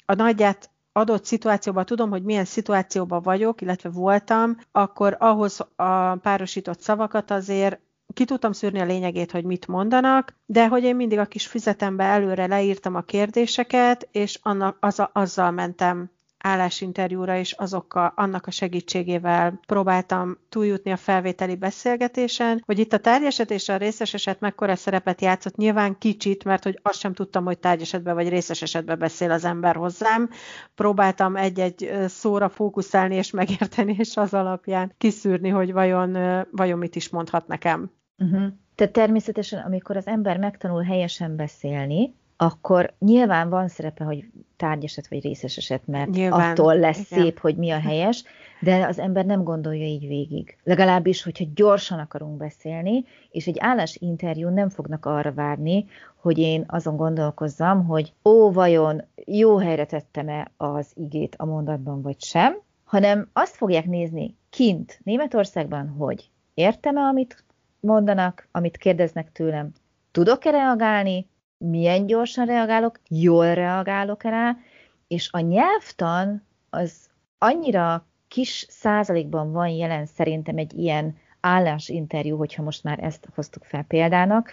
a 0.06 0.14
nagyját 0.14 0.70
adott 0.92 1.24
szituációban 1.24 1.84
tudom, 1.84 2.10
hogy 2.10 2.22
milyen 2.22 2.44
szituációban 2.44 3.22
vagyok, 3.22 3.60
illetve 3.60 3.88
voltam, 3.88 4.56
akkor 4.72 5.16
ahhoz 5.18 5.60
a 5.76 6.14
párosított 6.14 6.80
szavakat 6.80 7.30
azért 7.30 7.80
ki 8.14 8.24
tudtam 8.24 8.52
szűrni 8.52 8.80
a 8.80 8.84
lényegét, 8.84 9.30
hogy 9.30 9.44
mit 9.44 9.66
mondanak, 9.66 10.34
de 10.46 10.68
hogy 10.68 10.82
én 10.82 10.96
mindig 10.96 11.18
a 11.18 11.24
kis 11.24 11.46
füzetembe 11.46 12.04
előre 12.04 12.46
leírtam 12.46 12.94
a 12.94 13.00
kérdéseket, 13.00 14.08
és 14.12 14.38
annak, 14.42 14.76
az, 14.80 15.02
azzal 15.12 15.50
mentem 15.50 16.10
állásinterjúra, 16.38 17.36
és 17.36 17.52
azokkal, 17.52 18.12
annak 18.16 18.46
a 18.46 18.50
segítségével 18.50 19.60
próbáltam 19.66 20.38
túljutni 20.48 20.90
a 20.90 20.96
felvételi 20.96 21.56
beszélgetésen, 21.56 22.62
hogy 22.66 22.78
itt 22.78 22.92
a 22.92 22.98
tárgyeset 22.98 23.50
és 23.50 23.68
a 23.68 23.76
részes 23.76 24.14
eset 24.14 24.40
mekkora 24.40 24.76
szerepet 24.76 25.20
játszott, 25.20 25.56
nyilván 25.56 25.98
kicsit, 25.98 26.44
mert 26.44 26.64
hogy 26.64 26.78
azt 26.82 26.98
sem 26.98 27.12
tudtam, 27.12 27.44
hogy 27.44 27.58
tárgyesetben 27.58 28.14
vagy 28.14 28.28
részes 28.28 28.62
esetben 28.62 28.98
beszél 28.98 29.30
az 29.30 29.44
ember 29.44 29.76
hozzám. 29.76 30.30
Próbáltam 30.74 31.36
egy-egy 31.36 31.90
szóra 32.06 32.48
fókuszálni 32.48 33.14
és 33.14 33.30
megérteni, 33.30 33.96
és 33.98 34.16
az 34.16 34.34
alapján 34.34 34.92
kiszűrni, 34.98 35.48
hogy 35.48 35.72
vajon, 35.72 36.16
vajon 36.50 36.78
mit 36.78 36.96
is 36.96 37.08
mondhat 37.08 37.46
nekem. 37.46 37.90
Uh-huh. 38.18 38.46
Tehát 38.74 38.92
természetesen, 38.92 39.62
amikor 39.64 39.96
az 39.96 40.06
ember 40.06 40.38
megtanul 40.38 40.82
helyesen 40.82 41.36
beszélni, 41.36 42.14
akkor 42.40 42.94
nyilván 42.98 43.48
van 43.48 43.68
szerepe, 43.68 44.04
hogy 44.04 44.24
tárgyeset 44.56 45.08
vagy 45.08 45.22
részes 45.22 45.56
eset, 45.56 45.86
mert 45.86 46.10
nyilván, 46.10 46.50
attól 46.50 46.78
lesz 46.78 47.10
igen. 47.10 47.22
szép, 47.22 47.38
hogy 47.38 47.56
mi 47.56 47.70
a 47.70 47.80
helyes, 47.80 48.24
de 48.60 48.86
az 48.86 48.98
ember 48.98 49.24
nem 49.24 49.42
gondolja 49.42 49.84
így 49.84 50.06
végig. 50.06 50.56
Legalábbis, 50.64 51.22
hogyha 51.22 51.44
gyorsan 51.54 51.98
akarunk 51.98 52.36
beszélni, 52.36 53.04
és 53.30 53.46
egy 53.46 53.56
állásinterjú 53.58 54.48
nem 54.48 54.68
fognak 54.68 55.06
arra 55.06 55.32
várni, 55.32 55.86
hogy 56.16 56.38
én 56.38 56.64
azon 56.66 56.96
gondolkozzam, 56.96 57.86
hogy 57.86 58.12
ó, 58.24 58.52
vajon 58.52 59.02
jó 59.24 59.56
helyre 59.56 59.84
tettem-e 59.84 60.50
az 60.56 60.92
igét 60.94 61.34
a 61.38 61.44
mondatban, 61.44 62.02
vagy 62.02 62.22
sem, 62.22 62.56
hanem 62.84 63.28
azt 63.32 63.56
fogják 63.56 63.86
nézni 63.86 64.36
kint 64.50 65.00
Németországban, 65.04 65.88
hogy 65.88 66.30
értem-e, 66.54 67.00
amit 67.00 67.44
mondanak, 67.80 68.48
amit 68.50 68.76
kérdeznek 68.76 69.32
tőlem, 69.32 69.72
tudok-e 70.10 70.50
reagálni, 70.50 71.26
milyen 71.58 72.06
gyorsan 72.06 72.46
reagálok, 72.46 73.00
jól 73.08 73.54
reagálok-e 73.54 74.30
rá, 74.30 74.56
és 75.08 75.28
a 75.32 75.38
nyelvtan 75.38 76.46
az 76.70 77.08
annyira 77.38 78.06
kis 78.28 78.66
százalékban 78.68 79.52
van 79.52 79.68
jelen 79.68 80.06
szerintem 80.06 80.56
egy 80.56 80.74
ilyen 80.74 81.16
állásinterjú, 81.40 82.36
hogyha 82.36 82.62
most 82.62 82.84
már 82.84 82.98
ezt 83.02 83.28
hoztuk 83.34 83.64
fel 83.64 83.82
példának, 83.82 84.52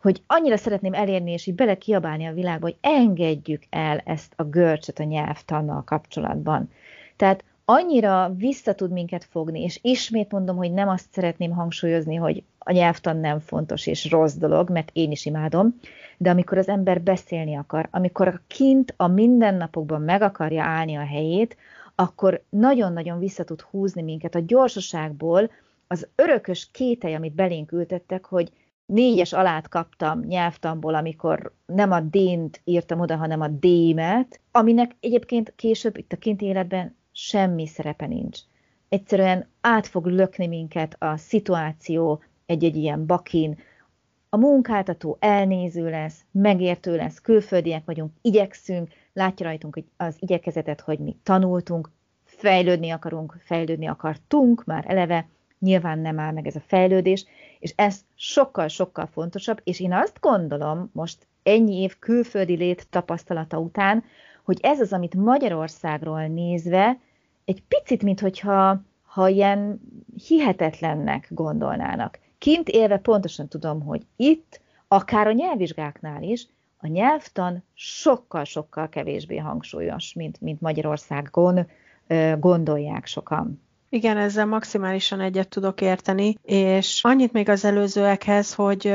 hogy 0.00 0.22
annyira 0.26 0.56
szeretném 0.56 0.94
elérni, 0.94 1.32
és 1.32 1.46
így 1.46 1.54
bele 1.54 1.78
kiabálni 1.78 2.26
a 2.26 2.32
világba, 2.32 2.66
hogy 2.66 2.76
engedjük 2.80 3.62
el 3.70 3.98
ezt 4.04 4.32
a 4.36 4.44
görcsöt 4.44 4.98
a 4.98 5.02
nyelvtannal 5.02 5.84
kapcsolatban. 5.84 6.70
Tehát 7.16 7.44
annyira 7.70 8.32
vissza 8.36 8.74
tud 8.74 8.90
minket 8.90 9.24
fogni, 9.24 9.62
és 9.62 9.78
ismét 9.82 10.32
mondom, 10.32 10.56
hogy 10.56 10.72
nem 10.72 10.88
azt 10.88 11.12
szeretném 11.12 11.50
hangsúlyozni, 11.50 12.14
hogy 12.14 12.42
a 12.58 12.72
nyelvtan 12.72 13.16
nem 13.16 13.38
fontos 13.38 13.86
és 13.86 14.10
rossz 14.10 14.34
dolog, 14.34 14.70
mert 14.70 14.90
én 14.92 15.10
is 15.10 15.26
imádom, 15.26 15.74
de 16.18 16.30
amikor 16.30 16.58
az 16.58 16.68
ember 16.68 17.02
beszélni 17.02 17.56
akar, 17.56 17.88
amikor 17.90 18.40
kint 18.46 18.94
a 18.96 19.06
mindennapokban 19.06 20.00
meg 20.00 20.22
akarja 20.22 20.62
állni 20.62 20.96
a 20.96 21.04
helyét, 21.04 21.56
akkor 21.94 22.42
nagyon-nagyon 22.48 23.18
vissza 23.18 23.44
tud 23.44 23.60
húzni 23.60 24.02
minket 24.02 24.34
a 24.34 24.44
gyorsaságból, 24.46 25.50
az 25.86 26.08
örökös 26.14 26.68
kételj, 26.72 27.14
amit 27.14 27.34
belénk 27.34 27.72
ültettek, 27.72 28.24
hogy 28.24 28.52
négyes 28.86 29.32
alát 29.32 29.68
kaptam 29.68 30.20
nyelvtamból, 30.20 30.94
amikor 30.94 31.52
nem 31.66 31.92
a 31.92 32.00
dént 32.00 32.60
írtam 32.64 33.00
oda, 33.00 33.16
hanem 33.16 33.40
a 33.40 33.48
démet, 33.48 34.40
aminek 34.50 34.96
egyébként 35.00 35.52
később 35.56 35.96
itt 35.96 36.12
a 36.12 36.16
kinti 36.16 36.44
életben 36.44 36.96
semmi 37.20 37.66
szerepe 37.66 38.06
nincs. 38.06 38.38
Egyszerűen 38.88 39.48
át 39.60 39.86
fog 39.86 40.06
lökni 40.06 40.46
minket 40.46 40.96
a 40.98 41.16
szituáció 41.16 42.22
egy-egy 42.46 42.76
ilyen 42.76 43.06
bakin, 43.06 43.58
a 44.28 44.36
munkáltató 44.36 45.16
elnéző 45.20 45.90
lesz, 45.90 46.24
megértő 46.30 46.96
lesz, 46.96 47.20
külföldiek 47.20 47.84
vagyunk, 47.84 48.12
igyekszünk, 48.22 48.88
látja 49.12 49.46
rajtunk 49.46 49.78
az 49.96 50.16
igyekezetet, 50.18 50.80
hogy 50.80 50.98
mi 50.98 51.16
tanultunk, 51.22 51.90
fejlődni 52.24 52.90
akarunk, 52.90 53.36
fejlődni 53.44 53.86
akartunk 53.86 54.64
már 54.64 54.84
eleve, 54.88 55.28
nyilván 55.58 55.98
nem 55.98 56.18
áll 56.18 56.32
meg 56.32 56.46
ez 56.46 56.56
a 56.56 56.62
fejlődés, 56.66 57.26
és 57.58 57.72
ez 57.76 58.00
sokkal-sokkal 58.14 59.06
fontosabb, 59.06 59.60
és 59.64 59.80
én 59.80 59.92
azt 59.92 60.20
gondolom 60.20 60.90
most 60.92 61.26
ennyi 61.42 61.80
év 61.80 61.98
külföldi 61.98 62.54
lét 62.54 62.86
tapasztalata 62.90 63.58
után, 63.58 64.04
hogy 64.44 64.58
ez 64.62 64.80
az, 64.80 64.92
amit 64.92 65.14
Magyarországról 65.14 66.26
nézve 66.26 66.98
egy 67.48 67.62
picit, 67.68 68.02
mintha 68.02 68.80
ha 69.02 69.28
ilyen 69.28 69.80
hihetetlennek 70.26 71.28
gondolnának. 71.30 72.18
Kint 72.38 72.68
élve 72.68 72.98
pontosan 72.98 73.48
tudom, 73.48 73.80
hogy 73.82 74.02
itt, 74.16 74.60
akár 74.88 75.26
a 75.26 75.32
nyelvvizsgáknál 75.32 76.22
is, 76.22 76.46
a 76.80 76.86
nyelvtan 76.86 77.64
sokkal-sokkal 77.74 78.88
kevésbé 78.88 79.36
hangsúlyos, 79.36 80.12
mint, 80.12 80.40
mint 80.40 80.60
Magyarországon 80.60 81.66
gondolják 82.38 83.06
sokan. 83.06 83.62
Igen, 83.88 84.16
ezzel 84.16 84.46
maximálisan 84.46 85.20
egyet 85.20 85.48
tudok 85.48 85.80
érteni, 85.80 86.36
és 86.42 87.00
annyit 87.02 87.32
még 87.32 87.48
az 87.48 87.64
előzőekhez, 87.64 88.54
hogy 88.54 88.94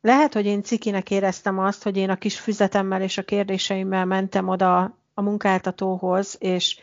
lehet, 0.00 0.32
hogy 0.32 0.46
én 0.46 0.62
cikinek 0.62 1.10
éreztem 1.10 1.58
azt, 1.58 1.82
hogy 1.82 1.96
én 1.96 2.10
a 2.10 2.16
kis 2.16 2.40
füzetemmel 2.40 3.02
és 3.02 3.18
a 3.18 3.22
kérdéseimmel 3.22 4.04
mentem 4.04 4.48
oda 4.48 4.96
a 5.14 5.22
munkáltatóhoz, 5.22 6.36
és 6.40 6.78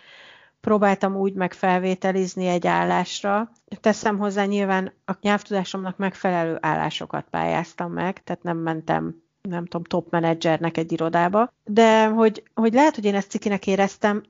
próbáltam 0.62 1.16
úgy 1.16 1.34
megfelvételizni 1.34 2.48
egy 2.48 2.68
állásra. 2.68 3.51
Teszem 3.82 4.18
hozzá, 4.18 4.46
nyilván 4.46 4.94
a 5.06 5.13
nyelvtudásomnak 5.22 5.98
megfelelő 5.98 6.58
állásokat 6.62 7.25
pályáztam 7.30 7.92
meg, 7.92 8.24
tehát 8.24 8.44
nem 8.44 8.58
mentem 8.58 9.16
nem 9.42 9.66
tudom, 9.66 9.84
top 9.84 10.12
menedzsernek 10.12 10.78
egy 10.78 10.92
irodába, 10.92 11.54
de 11.63 12.08
hogy, 12.08 12.44
hogy 12.54 12.74
lehet, 12.74 12.96
hogy 12.96 13.06
én 13.06 13.16
ezt 13.16 13.30
cikinek 13.30 13.68
éreztem, 13.68 14.24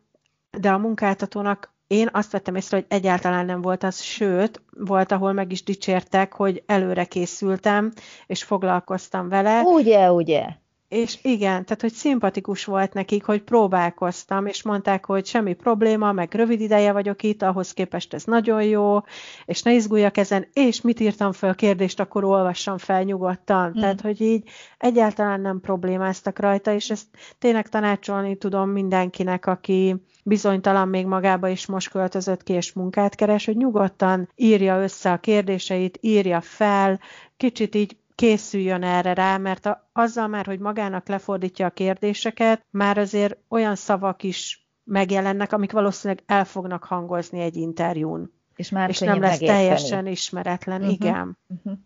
de 0.58 0.72
a 0.72 0.78
munkáltatónak 0.78 1.74
én 1.88 2.10
azt 2.12 2.32
vettem 2.32 2.56
észre, 2.56 2.78
hogy 2.78 2.86
egyáltalán 2.90 3.46
nem 3.46 3.62
volt 3.62 3.84
az, 3.84 4.02
sőt, 4.02 4.62
volt, 4.78 5.12
ahol 5.12 5.34
meg 5.34 5.52
is 5.52 5.64
dicsértek, 5.64 6.34
hogy 6.34 6.64
előre 6.66 7.06
készültem, 7.06 7.92
és 8.26 8.44
foglalkoztam 8.44 9.30
vele. 9.30 9.62
Ugye, 9.62 10.12
ugye. 10.12 10.48
És 10.90 11.18
igen, 11.22 11.66
tehát 11.66 11.82
hogy 11.82 11.94
szimpatikus 11.94 12.66
volt 12.66 12.94
nekik, 12.94 13.24
hogy 13.24 13.42
próbálkoztam, 13.42 14.46
és 14.46 14.64
mondták, 14.64 15.06
hogy 15.06 15.26
semmi 15.26 15.54
probléma, 15.54 16.12
meg 16.12 16.34
rövid 16.34 16.62
ideje 16.62 16.92
vagyok 16.92 17.24
itt, 17.24 17.42
ahhoz 17.42 17.72
képest 17.72 18.14
ez 18.14 18.24
nagyon 18.24 18.64
jó, 18.64 19.00
és 19.46 19.62
ne 19.62 19.74
izguljak 19.74 20.18
ezen, 20.18 20.48
és 20.54 20.82
mit 20.82 21.00
írtam 21.00 21.32
fel 21.32 21.56
kérdést, 21.56 22.00
akkor 22.00 22.24
olvassam 22.24 22.78
fel 22.78 23.04
nyugodtan. 23.04 23.72
Hmm. 23.72 23.82
Tehát, 23.82 24.02
hogy 24.02 24.22
így 24.22 24.50
egyáltalán 24.78 25.42
nem 25.42 25.60
problémáztak 25.60 26.40
rajta, 26.40 26.74
és 26.74 26.90
ezt 26.90 27.08
tényleg 27.40 27.70
tanácsolni 27.70 28.38
tudom 28.38 28.70
mindenkinek, 28.70 29.46
aki 29.46 29.96
bizonytalan 30.24 30.88
még 30.88 31.06
magába 31.06 31.48
is 31.48 31.66
most 31.66 31.90
költözött 31.90 32.44
ki, 32.44 32.54
és 32.54 32.74
munkát 32.74 33.16
keres, 33.16 33.46
hogy 33.46 33.58
nyugodtan 33.58 34.30
írja 34.36 34.82
össze 34.82 35.12
a 35.12 35.18
kérdéseit, 35.18 35.98
írja 36.02 36.42
fel, 36.42 37.00
kicsit 37.38 37.76
így 37.76 37.98
készüljön 38.20 38.84
erre 38.84 39.14
rá, 39.14 39.38
mert 39.38 39.66
a, 39.66 39.90
azzal 39.94 40.28
már, 40.28 40.46
hogy 40.46 40.60
magának 40.60 41.08
lefordítja 41.08 41.66
a 41.66 41.70
kérdéseket, 41.70 42.66
már 42.70 42.98
azért 42.98 43.38
olyan 43.50 43.76
szavak 43.76 44.24
is 44.24 44.68
megjelennek, 44.84 45.54
amik 45.54 45.72
valószínűleg 45.72 46.24
el 46.26 46.46
fognak 46.46 46.84
hangozni 46.84 47.40
egy 47.40 47.56
interjún. 47.56 48.32
És, 48.56 48.70
már 48.70 48.90
és 48.90 49.00
nem 49.00 49.20
lesz 49.20 49.32
megérteni. 49.32 49.60
teljesen 49.60 50.08
ismeretlen, 50.08 50.80
uh-huh. 50.80 50.94
igen. 50.94 51.38
Uh-huh. 51.48 51.80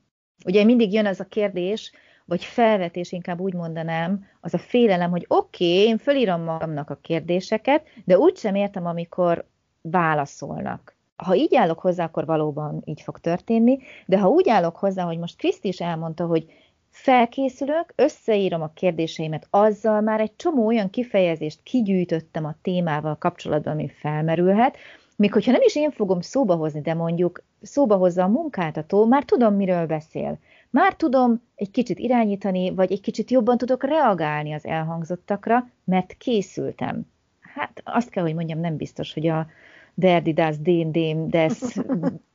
Ugye 0.45 0.63
mindig 0.63 0.93
jön 0.93 1.05
ez 1.05 1.19
a 1.19 1.25
kérdés, 1.25 1.91
vagy 2.25 2.43
felvetés, 2.43 3.11
inkább 3.11 3.39
úgy 3.39 3.53
mondanám, 3.53 4.25
az 4.41 4.53
a 4.53 4.59
félelem, 4.59 5.09
hogy 5.09 5.25
oké, 5.27 5.73
okay, 5.73 5.87
én 5.87 5.97
fölírom 5.97 6.41
magamnak 6.41 6.89
a 6.89 6.99
kérdéseket, 7.01 7.87
de 8.05 8.17
úgy 8.17 8.37
sem 8.37 8.55
értem, 8.55 8.85
amikor 8.85 9.47
válaszolnak 9.81 10.92
ha 11.15 11.35
így 11.35 11.55
állok 11.55 11.79
hozzá, 11.79 12.03
akkor 12.03 12.25
valóban 12.25 12.81
így 12.85 13.01
fog 13.01 13.19
történni, 13.19 13.79
de 14.05 14.19
ha 14.19 14.29
úgy 14.29 14.49
állok 14.49 14.75
hozzá, 14.75 15.03
hogy 15.03 15.17
most 15.17 15.37
Kriszti 15.37 15.67
is 15.67 15.79
elmondta, 15.79 16.25
hogy 16.25 16.45
felkészülök, 16.89 17.93
összeírom 17.95 18.61
a 18.61 18.71
kérdéseimet, 18.73 19.47
azzal 19.49 20.01
már 20.01 20.19
egy 20.19 20.35
csomó 20.35 20.65
olyan 20.65 20.89
kifejezést 20.89 21.63
kigyűjtöttem 21.63 22.45
a 22.45 22.55
témával 22.61 23.15
kapcsolatban, 23.17 23.73
ami 23.73 23.89
felmerülhet, 23.89 24.77
még 25.15 25.33
hogyha 25.33 25.51
nem 25.51 25.61
is 25.61 25.75
én 25.75 25.91
fogom 25.91 26.21
szóba 26.21 26.55
hozni, 26.55 26.81
de 26.81 26.93
mondjuk 26.93 27.43
szóba 27.61 27.95
hozza 27.95 28.23
a 28.23 28.27
munkáltató, 28.27 29.05
már 29.05 29.23
tudom, 29.23 29.55
miről 29.55 29.85
beszél. 29.85 30.39
Már 30.69 30.93
tudom 30.95 31.41
egy 31.55 31.71
kicsit 31.71 31.99
irányítani, 31.99 32.69
vagy 32.69 32.91
egy 32.91 33.01
kicsit 33.01 33.31
jobban 33.31 33.57
tudok 33.57 33.83
reagálni 33.83 34.53
az 34.53 34.65
elhangzottakra, 34.65 35.67
mert 35.83 36.13
készültem. 36.17 37.07
Hát 37.41 37.81
azt 37.83 38.09
kell, 38.09 38.23
hogy 38.23 38.33
mondjam, 38.33 38.59
nem 38.59 38.75
biztos, 38.75 39.13
hogy 39.13 39.27
a, 39.27 39.47
derdidász, 39.93 40.57
dén, 40.57 40.91
dém, 40.91 41.29
desz, 41.29 41.75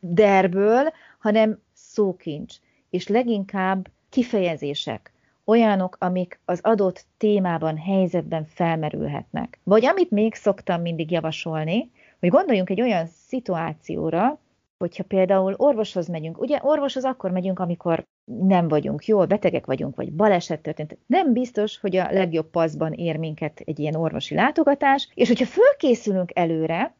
derből, 0.01 0.93
hanem 1.19 1.59
szókincs. 1.73 2.57
És 2.91 3.09
leginkább 3.09 3.89
kifejezések, 4.09 5.13
olyanok, 5.45 5.97
amik 6.01 6.41
az 6.45 6.61
adott 6.63 7.07
témában, 7.17 7.77
helyzetben 7.77 8.45
felmerülhetnek. 8.45 9.61
Vagy 9.63 9.85
amit 9.85 10.11
még 10.11 10.35
szoktam 10.35 10.81
mindig 10.81 11.11
javasolni, 11.11 11.91
hogy 12.21 12.29
gondoljunk 12.29 12.71
egy 12.71 12.81
olyan 12.81 13.07
szituációra, 13.07 14.39
hogyha 14.79 15.05
például 15.05 15.55
orvoshoz 15.57 16.09
megyünk, 16.09 16.41
ugye 16.41 16.59
orvoshoz 16.63 17.05
akkor 17.05 17.31
megyünk, 17.31 17.59
amikor 17.59 18.05
nem 18.25 18.69
vagyunk 18.69 19.07
jól, 19.07 19.27
betegek 19.27 19.67
vagyunk, 19.67 19.97
vagy 19.97 20.13
baleset 20.13 20.61
történt. 20.61 20.99
Nem 21.07 21.33
biztos, 21.33 21.79
hogy 21.79 21.97
a 21.97 22.13
legjobb 22.13 22.51
paszban 22.51 22.93
ér 22.93 23.17
minket 23.17 23.63
egy 23.65 23.79
ilyen 23.79 23.95
orvosi 23.95 24.35
látogatás, 24.35 25.09
és 25.15 25.29
hogyha 25.29 25.47
fölkészülünk 25.47 26.31
előre, 26.35 26.95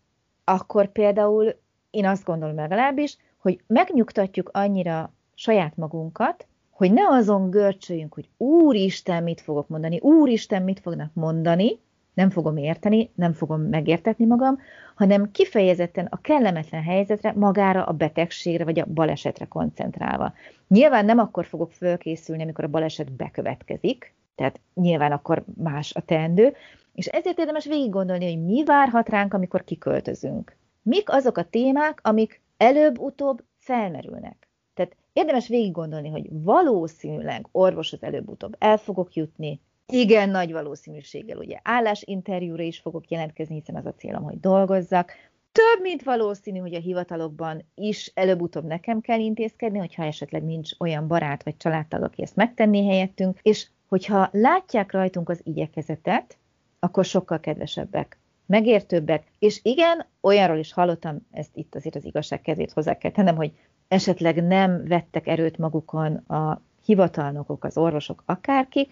akkor 0.49 0.93
például 0.93 1.55
én 1.91 2.07
azt 2.07 2.25
gondolom 2.25 2.57
legalábbis, 2.57 3.17
hogy 3.39 3.61
megnyugtatjuk 3.67 4.51
annyira 4.53 5.13
saját 5.35 5.77
magunkat, 5.77 6.47
hogy 6.71 6.93
ne 6.93 7.09
azon 7.09 7.51
görcsöljünk, 7.51 8.15
hogy 8.15 8.29
Úristen, 8.37 9.23
mit 9.23 9.41
fogok 9.41 9.69
mondani, 9.69 9.99
Úristen, 10.01 10.63
mit 10.63 10.81
fognak 10.81 11.11
mondani, 11.15 11.79
nem 12.15 12.31
fogom 12.31 12.57
érteni, 12.57 13.11
nem 13.15 13.33
fogom 13.33 13.61
megértetni 13.61 14.27
magam, 14.27 14.59
hanem 14.95 15.31
kifejezetten 15.31 16.07
a 16.11 16.21
kellemetlen 16.21 16.83
helyzetre, 16.83 17.33
magára 17.37 17.85
a 17.85 17.93
betegségre 17.93 18.65
vagy 18.65 18.81
a 18.81 18.87
balesetre 18.95 19.45
koncentrálva. 19.45 20.33
Nyilván 20.69 21.05
nem 21.05 21.19
akkor 21.19 21.45
fogok 21.45 21.73
fölkészülni, 21.73 22.43
amikor 22.43 22.65
a 22.65 22.69
baleset 22.69 23.13
bekövetkezik, 23.13 24.15
tehát 24.35 24.61
nyilván 24.75 25.13
akkor 25.13 25.45
más 25.57 25.95
a 25.95 26.01
teendő, 26.01 26.55
és 26.99 27.07
ezért 27.07 27.39
érdemes 27.39 27.67
végig 27.67 27.91
gondolni, 27.91 28.25
hogy 28.25 28.45
mi 28.45 28.65
várhat 28.65 29.09
ránk, 29.09 29.35
amikor 29.35 29.65
kiköltözünk. 29.65 30.57
Mik 30.83 31.11
azok 31.11 31.37
a 31.37 31.49
témák, 31.49 32.01
amik 32.03 32.43
előbb-utóbb 32.57 33.45
felmerülnek. 33.59 34.49
Tehát 34.75 34.97
érdemes 35.13 35.49
végig 35.49 35.73
gondolni, 35.73 36.09
hogy 36.09 36.27
valószínűleg 36.31 37.49
orvoshoz 37.53 38.03
előbb-utóbb 38.03 38.57
el 38.59 38.77
fogok 38.77 39.15
jutni, 39.15 39.61
igen 39.87 40.29
nagy 40.29 40.53
valószínűséggel 40.53 41.37
ugye 41.37 41.59
állásinterjúra 41.63 42.63
is 42.63 42.79
fogok 42.79 43.11
jelentkezni, 43.11 43.55
hiszen 43.55 43.77
az 43.77 43.87
a 43.87 43.95
célom, 43.95 44.23
hogy 44.23 44.41
dolgozzak. 44.41 45.13
Több, 45.53 45.83
mint 45.83 46.03
valószínű, 46.03 46.59
hogy 46.59 46.75
a 46.75 46.81
hivatalokban 46.81 47.65
is 47.75 48.11
előbb-utóbb 48.15 48.65
nekem 48.65 49.01
kell 49.01 49.19
intézkedni, 49.19 49.79
hogyha 49.79 50.05
esetleg 50.05 50.45
nincs 50.45 50.71
olyan 50.79 51.07
barát 51.09 51.43
vagy 51.43 51.57
családtag, 51.57 52.03
aki 52.03 52.23
ezt 52.23 52.37
megtenné 52.37 52.87
helyettünk, 52.87 53.39
és 53.43 53.69
hogyha 53.89 54.29
látják 54.33 54.93
rajtunk 54.93 55.29
az 55.29 55.41
igyekezetet, 55.43 56.39
akkor 56.81 57.05
sokkal 57.05 57.41
kedvesebbek, 57.41 58.19
megértőbbek, 58.47 59.25
és 59.39 59.61
igen, 59.63 60.07
olyanról 60.21 60.59
is 60.59 60.73
hallottam, 60.73 61.27
ezt 61.31 61.57
itt 61.57 61.75
azért 61.75 61.97
az 61.97 62.05
igazság 62.05 62.41
kezét 62.41 62.73
hozzá 62.73 62.99
kell 62.99 63.11
tennem, 63.11 63.37
hogy 63.37 63.53
esetleg 63.89 64.47
nem 64.47 64.85
vettek 64.87 65.27
erőt 65.27 65.59
magukon 65.59 66.15
a 66.15 66.63
hivatalnokok, 66.85 67.65
az 67.65 67.77
orvosok, 67.77 68.23
akárki, 68.27 68.89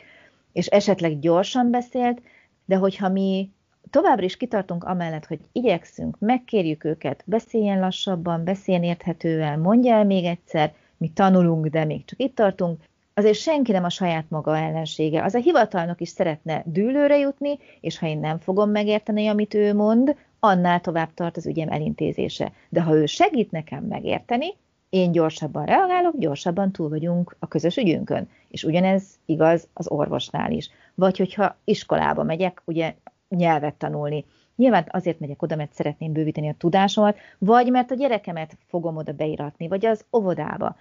és 0.53 0.67
esetleg 0.67 1.19
gyorsan 1.19 1.71
beszélt, 1.71 2.23
de 2.65 2.77
hogyha 2.77 3.09
mi 3.09 3.51
továbbra 3.91 4.25
is 4.25 4.37
kitartunk 4.37 4.85
amellett, 4.85 5.27
hogy 5.27 5.41
igyekszünk, 5.53 6.19
megkérjük 6.19 6.85
őket, 6.85 7.23
beszéljen 7.27 7.81
lassabban, 7.81 8.45
beszéljen 8.45 8.83
érthetően, 8.83 9.59
mondja 9.59 9.95
el 9.95 10.05
még 10.05 10.25
egyszer, 10.25 10.75
mi 10.97 11.09
tanulunk, 11.09 11.67
de 11.67 11.85
még 11.85 12.05
csak 12.05 12.21
itt 12.23 12.35
tartunk, 12.35 12.83
azért 13.17 13.37
senki 13.37 13.73
nem 13.73 13.85
a 13.85 13.89
saját 13.89 14.25
maga 14.29 14.57
ellensége. 14.57 15.25
Az 15.25 15.35
a 15.35 15.39
hivatalnok 15.39 16.01
is 16.01 16.09
szeretne 16.09 16.63
dűlőre 16.67 17.19
jutni, 17.19 17.59
és 17.81 17.99
ha 17.99 18.07
én 18.07 18.19
nem 18.19 18.39
fogom 18.39 18.71
megérteni, 18.71 19.27
amit 19.27 19.55
ő 19.55 19.75
mond, 19.75 20.17
annál 20.41 20.81
tovább 20.81 21.15
tart 21.15 21.37
az 21.37 21.47
ügyem 21.47 21.69
elintézése. 21.69 22.53
De 22.69 22.83
ha 22.83 22.95
ő 22.95 23.07
segít 23.07 23.51
nekem 23.51 23.85
megérteni, 23.85 24.55
én 24.89 25.13
gyorsabban 25.13 25.65
reagálok, 25.65 26.19
gyorsabban 26.19 26.73
túl 26.73 26.89
vagyunk 26.89 27.37
a 27.39 27.49
közös 27.49 27.77
ügyünkön. 27.77 28.29
És 28.49 28.65
ugyanez 28.65 29.05
igaz 29.25 29.69
az 29.73 29.91
orvosnál 29.91 30.53
is. 30.53 30.71
Vagy 30.95 31.17
hogyha 31.17 31.57
iskolába 31.65 32.23
megyek, 32.23 32.63
ugye 32.65 32.95
nyelvet 33.29 33.75
tanulni. 33.75 34.25
Nyilván 34.57 34.87
azért 34.91 35.21
megyek 35.21 35.43
oda, 35.43 35.57
mert 35.57 35.75
szeretném 35.75 36.13
bővíteni 36.13 36.49
a 36.49 36.55
tudásomat, 36.59 37.17
vagy 37.39 37.71
mert 37.71 37.91
a 37.91 37.95
gyerekemet 37.95 38.57
fogom 38.67 38.97
oda 38.97 39.13
beiratni, 39.13 39.69
vagy 39.69 39.87
az 39.87 40.05
óvodába. 40.13 40.77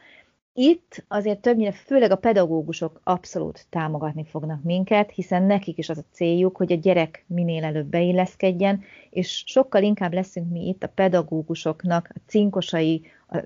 Itt 0.58 1.06
azért 1.08 1.40
többnyire, 1.40 1.72
főleg 1.72 2.12
a 2.12 2.16
pedagógusok 2.16 3.00
abszolút 3.04 3.66
támogatni 3.70 4.26
fognak 4.26 4.64
minket, 4.64 5.12
hiszen 5.12 5.44
nekik 5.44 5.78
is 5.78 5.90
az 5.90 5.98
a 5.98 6.04
céljuk, 6.12 6.58
hogy 6.58 6.72
a 6.72 6.76
gyerek 6.76 7.26
minél 7.28 7.64
előbb 7.64 7.86
beilleszkedjen, 7.88 8.84
és 9.10 9.44
sokkal 9.46 9.84
inkább 9.84 10.14
leszünk 10.14 10.52
mi 10.52 10.68
itt 10.68 10.84
a 10.84 10.88
pedagógusoknak 10.88 12.10
a 12.14 12.20
cinkosai, 12.28 13.06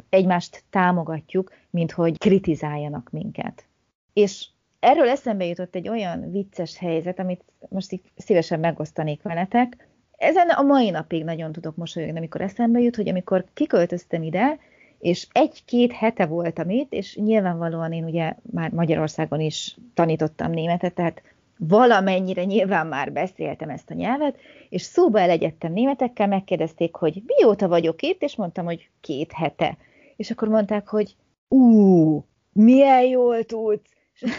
egymást 0.09 0.63
támogatjuk, 0.69 1.53
mint 1.69 1.91
hogy 1.91 2.17
kritizáljanak 2.17 3.09
minket. 3.11 3.65
És 4.13 4.47
erről 4.79 5.09
eszembe 5.09 5.45
jutott 5.45 5.75
egy 5.75 5.89
olyan 5.89 6.31
vicces 6.31 6.77
helyzet, 6.77 7.19
amit 7.19 7.43
most 7.69 7.91
így 7.91 8.01
szívesen 8.15 8.59
megosztanék 8.59 9.21
veletek. 9.21 9.87
Ezen 10.17 10.49
a 10.49 10.61
mai 10.61 10.89
napig 10.89 11.23
nagyon 11.23 11.51
tudok 11.51 11.75
mosolyogni, 11.75 12.17
amikor 12.17 12.41
eszembe 12.41 12.79
jut, 12.79 12.95
hogy 12.95 13.09
amikor 13.09 13.45
kiköltöztem 13.53 14.23
ide, 14.23 14.59
és 14.99 15.27
egy-két 15.31 15.91
hete 15.91 16.25
voltam 16.25 16.69
itt, 16.69 16.93
és 16.93 17.15
nyilvánvalóan 17.15 17.91
én 17.91 18.03
ugye 18.03 18.33
már 18.51 18.71
Magyarországon 18.71 19.39
is 19.39 19.77
tanítottam 19.93 20.51
németet, 20.51 20.93
tehát 20.93 21.21
valamennyire 21.57 22.43
nyilván 22.43 22.87
már 22.87 23.11
beszéltem 23.11 23.69
ezt 23.69 23.89
a 23.89 23.93
nyelvet, 23.93 24.37
és 24.69 24.81
szóba 24.81 25.19
elegyedtem 25.19 25.73
németekkel, 25.73 26.27
megkérdezték, 26.27 26.95
hogy 26.95 27.23
mióta 27.25 27.67
vagyok 27.67 28.01
itt, 28.01 28.21
és 28.21 28.35
mondtam, 28.35 28.65
hogy 28.65 28.89
két 29.01 29.31
hete. 29.31 29.77
És 30.15 30.31
akkor 30.31 30.47
mondták, 30.47 30.87
hogy 30.87 31.15
ú, 31.47 32.25
milyen 32.53 33.03
jól 33.03 33.43
tudsz. 33.43 33.91
És, 34.13 34.31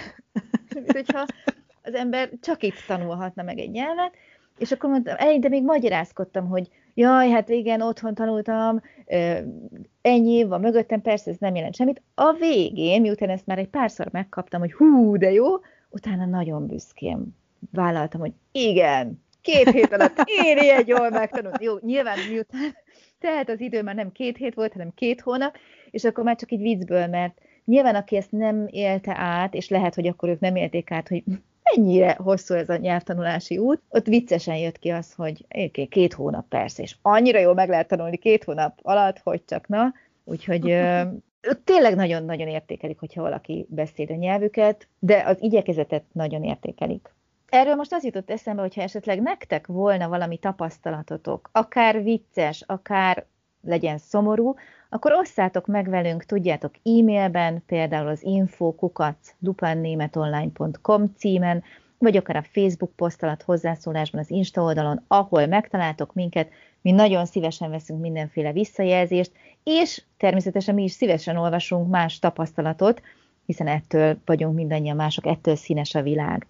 hogyha 0.92 1.26
az 1.82 1.94
ember 1.94 2.30
csak 2.40 2.62
itt 2.62 2.84
tanulhatna 2.86 3.42
meg 3.42 3.58
egy 3.58 3.70
nyelvet, 3.70 4.14
és 4.60 4.72
akkor 4.72 4.90
mondtam, 4.90 5.40
de 5.40 5.48
még 5.48 5.64
magyarázkodtam, 5.64 6.48
hogy 6.48 6.68
jaj, 6.94 7.30
hát 7.30 7.48
igen, 7.48 7.80
otthon 7.80 8.14
tanultam, 8.14 8.80
ennyi 10.02 10.30
év 10.30 10.48
van 10.48 10.60
mögöttem, 10.60 11.00
persze 11.00 11.30
ez 11.30 11.36
nem 11.38 11.54
jelent 11.54 11.74
semmit. 11.74 12.02
A 12.14 12.32
végén, 12.32 13.00
miután 13.00 13.30
ezt 13.30 13.46
már 13.46 13.58
egy 13.58 13.68
párszor 13.68 14.08
megkaptam, 14.12 14.60
hogy 14.60 14.72
hú, 14.72 15.16
de 15.16 15.32
jó, 15.32 15.46
utána 15.88 16.24
nagyon 16.24 16.66
büszkén 16.66 17.36
vállaltam, 17.72 18.20
hogy 18.20 18.32
igen, 18.52 19.22
két 19.40 19.70
hét 19.70 19.92
alatt 19.92 20.22
én 20.44 20.58
ilyen 20.58 20.84
jól 20.86 21.10
megtanultam. 21.10 21.62
Jó, 21.62 21.74
nyilván 21.80 22.18
miután 22.30 22.74
tehát 23.20 23.48
az 23.48 23.60
idő 23.60 23.82
már 23.82 23.94
nem 23.94 24.12
két 24.12 24.36
hét 24.36 24.54
volt, 24.54 24.72
hanem 24.72 24.94
két 24.94 25.20
hónap, 25.20 25.56
és 25.90 26.04
akkor 26.04 26.24
már 26.24 26.36
csak 26.36 26.52
így 26.52 26.60
viccből, 26.60 27.06
mert 27.06 27.40
nyilván 27.64 27.94
aki 27.94 28.16
ezt 28.16 28.32
nem 28.32 28.66
élte 28.70 29.14
át, 29.16 29.54
és 29.54 29.68
lehet, 29.68 29.94
hogy 29.94 30.06
akkor 30.06 30.28
ők 30.28 30.40
nem 30.40 30.56
élték 30.56 30.90
át, 30.90 31.08
hogy 31.08 31.22
mennyire 31.74 32.16
hosszú 32.22 32.54
ez 32.54 32.68
a 32.68 32.76
nyelvtanulási 32.76 33.58
út, 33.58 33.82
ott 33.88 34.06
viccesen 34.06 34.56
jött 34.56 34.78
ki 34.78 34.88
az, 34.88 35.12
hogy 35.12 35.44
okay, 35.48 35.86
két 35.86 36.12
hónap 36.12 36.48
persze, 36.48 36.82
és 36.82 36.96
annyira 37.02 37.38
jól 37.38 37.54
meg 37.54 37.68
lehet 37.68 37.88
tanulni 37.88 38.16
két 38.16 38.44
hónap 38.44 38.78
alatt, 38.82 39.18
hogy 39.18 39.44
csak 39.44 39.68
na, 39.68 39.94
úgyhogy 40.24 40.62
tényleg 41.64 41.94
nagyon-nagyon 41.94 42.48
értékelik, 42.48 42.98
hogyha 42.98 43.22
valaki 43.22 43.66
beszél 43.68 44.06
a 44.08 44.14
nyelvüket, 44.14 44.88
de 44.98 45.22
az 45.26 45.36
igyekezetet 45.42 46.04
nagyon 46.12 46.42
értékelik. 46.42 47.14
Erről 47.48 47.74
most 47.74 47.92
az 47.92 48.04
jutott 48.04 48.30
eszembe, 48.30 48.60
hogyha 48.60 48.82
esetleg 48.82 49.22
nektek 49.22 49.66
volna 49.66 50.08
valami 50.08 50.38
tapasztalatotok, 50.38 51.48
akár 51.52 52.02
vicces, 52.02 52.64
akár 52.66 53.26
legyen 53.62 53.98
szomorú, 53.98 54.54
akkor 54.88 55.12
osszátok 55.12 55.66
meg 55.66 55.88
velünk, 55.88 56.24
tudjátok, 56.24 56.74
e-mailben, 56.74 57.62
például 57.66 58.08
az 58.08 58.22
infokukat 58.22 59.16
lupannémetonline.com 59.40 61.14
címen, 61.16 61.62
vagy 61.98 62.16
akár 62.16 62.36
a 62.36 62.46
Facebook 62.52 62.92
poszt 62.96 63.22
alatt 63.22 63.42
hozzászólásban 63.42 64.20
az 64.20 64.30
Insta 64.30 64.62
oldalon, 64.62 65.04
ahol 65.06 65.46
megtaláltok 65.46 66.14
minket, 66.14 66.50
mi 66.82 66.90
nagyon 66.90 67.26
szívesen 67.26 67.70
veszünk 67.70 68.00
mindenféle 68.00 68.52
visszajelzést, 68.52 69.32
és 69.64 70.02
természetesen 70.16 70.74
mi 70.74 70.82
is 70.82 70.92
szívesen 70.92 71.36
olvasunk 71.36 71.90
más 71.90 72.18
tapasztalatot, 72.18 73.02
hiszen 73.46 73.66
ettől 73.66 74.18
vagyunk 74.24 74.54
mindannyian 74.54 74.96
mások, 74.96 75.26
ettől 75.26 75.56
színes 75.56 75.94
a 75.94 76.02
világ. 76.02 76.46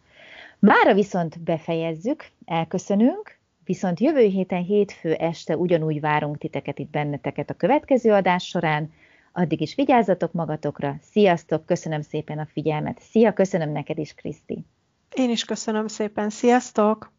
Mára 0.58 0.94
viszont 0.94 1.40
befejezzük, 1.40 2.26
elköszönünk, 2.44 3.38
viszont 3.64 4.00
jövő 4.00 4.24
héten 4.24 4.62
hétfő 4.62 5.12
este 5.12 5.56
ugyanúgy 5.56 6.00
várunk 6.00 6.38
titeket 6.38 6.78
itt 6.78 6.90
benneteket 6.90 7.50
a 7.50 7.54
következő 7.54 8.12
adás 8.12 8.46
során. 8.46 8.92
Addig 9.32 9.60
is 9.60 9.74
vigyázzatok 9.74 10.32
magatokra. 10.32 10.96
Sziasztok, 11.00 11.66
köszönöm 11.66 12.00
szépen 12.00 12.38
a 12.38 12.46
figyelmet. 12.46 12.98
Szia, 13.00 13.32
köszönöm 13.32 13.70
neked 13.72 13.98
is, 13.98 14.14
Kriszti. 14.14 14.64
Én 15.14 15.30
is 15.30 15.44
köszönöm 15.44 15.86
szépen. 15.86 16.30
Sziasztok! 16.30 17.12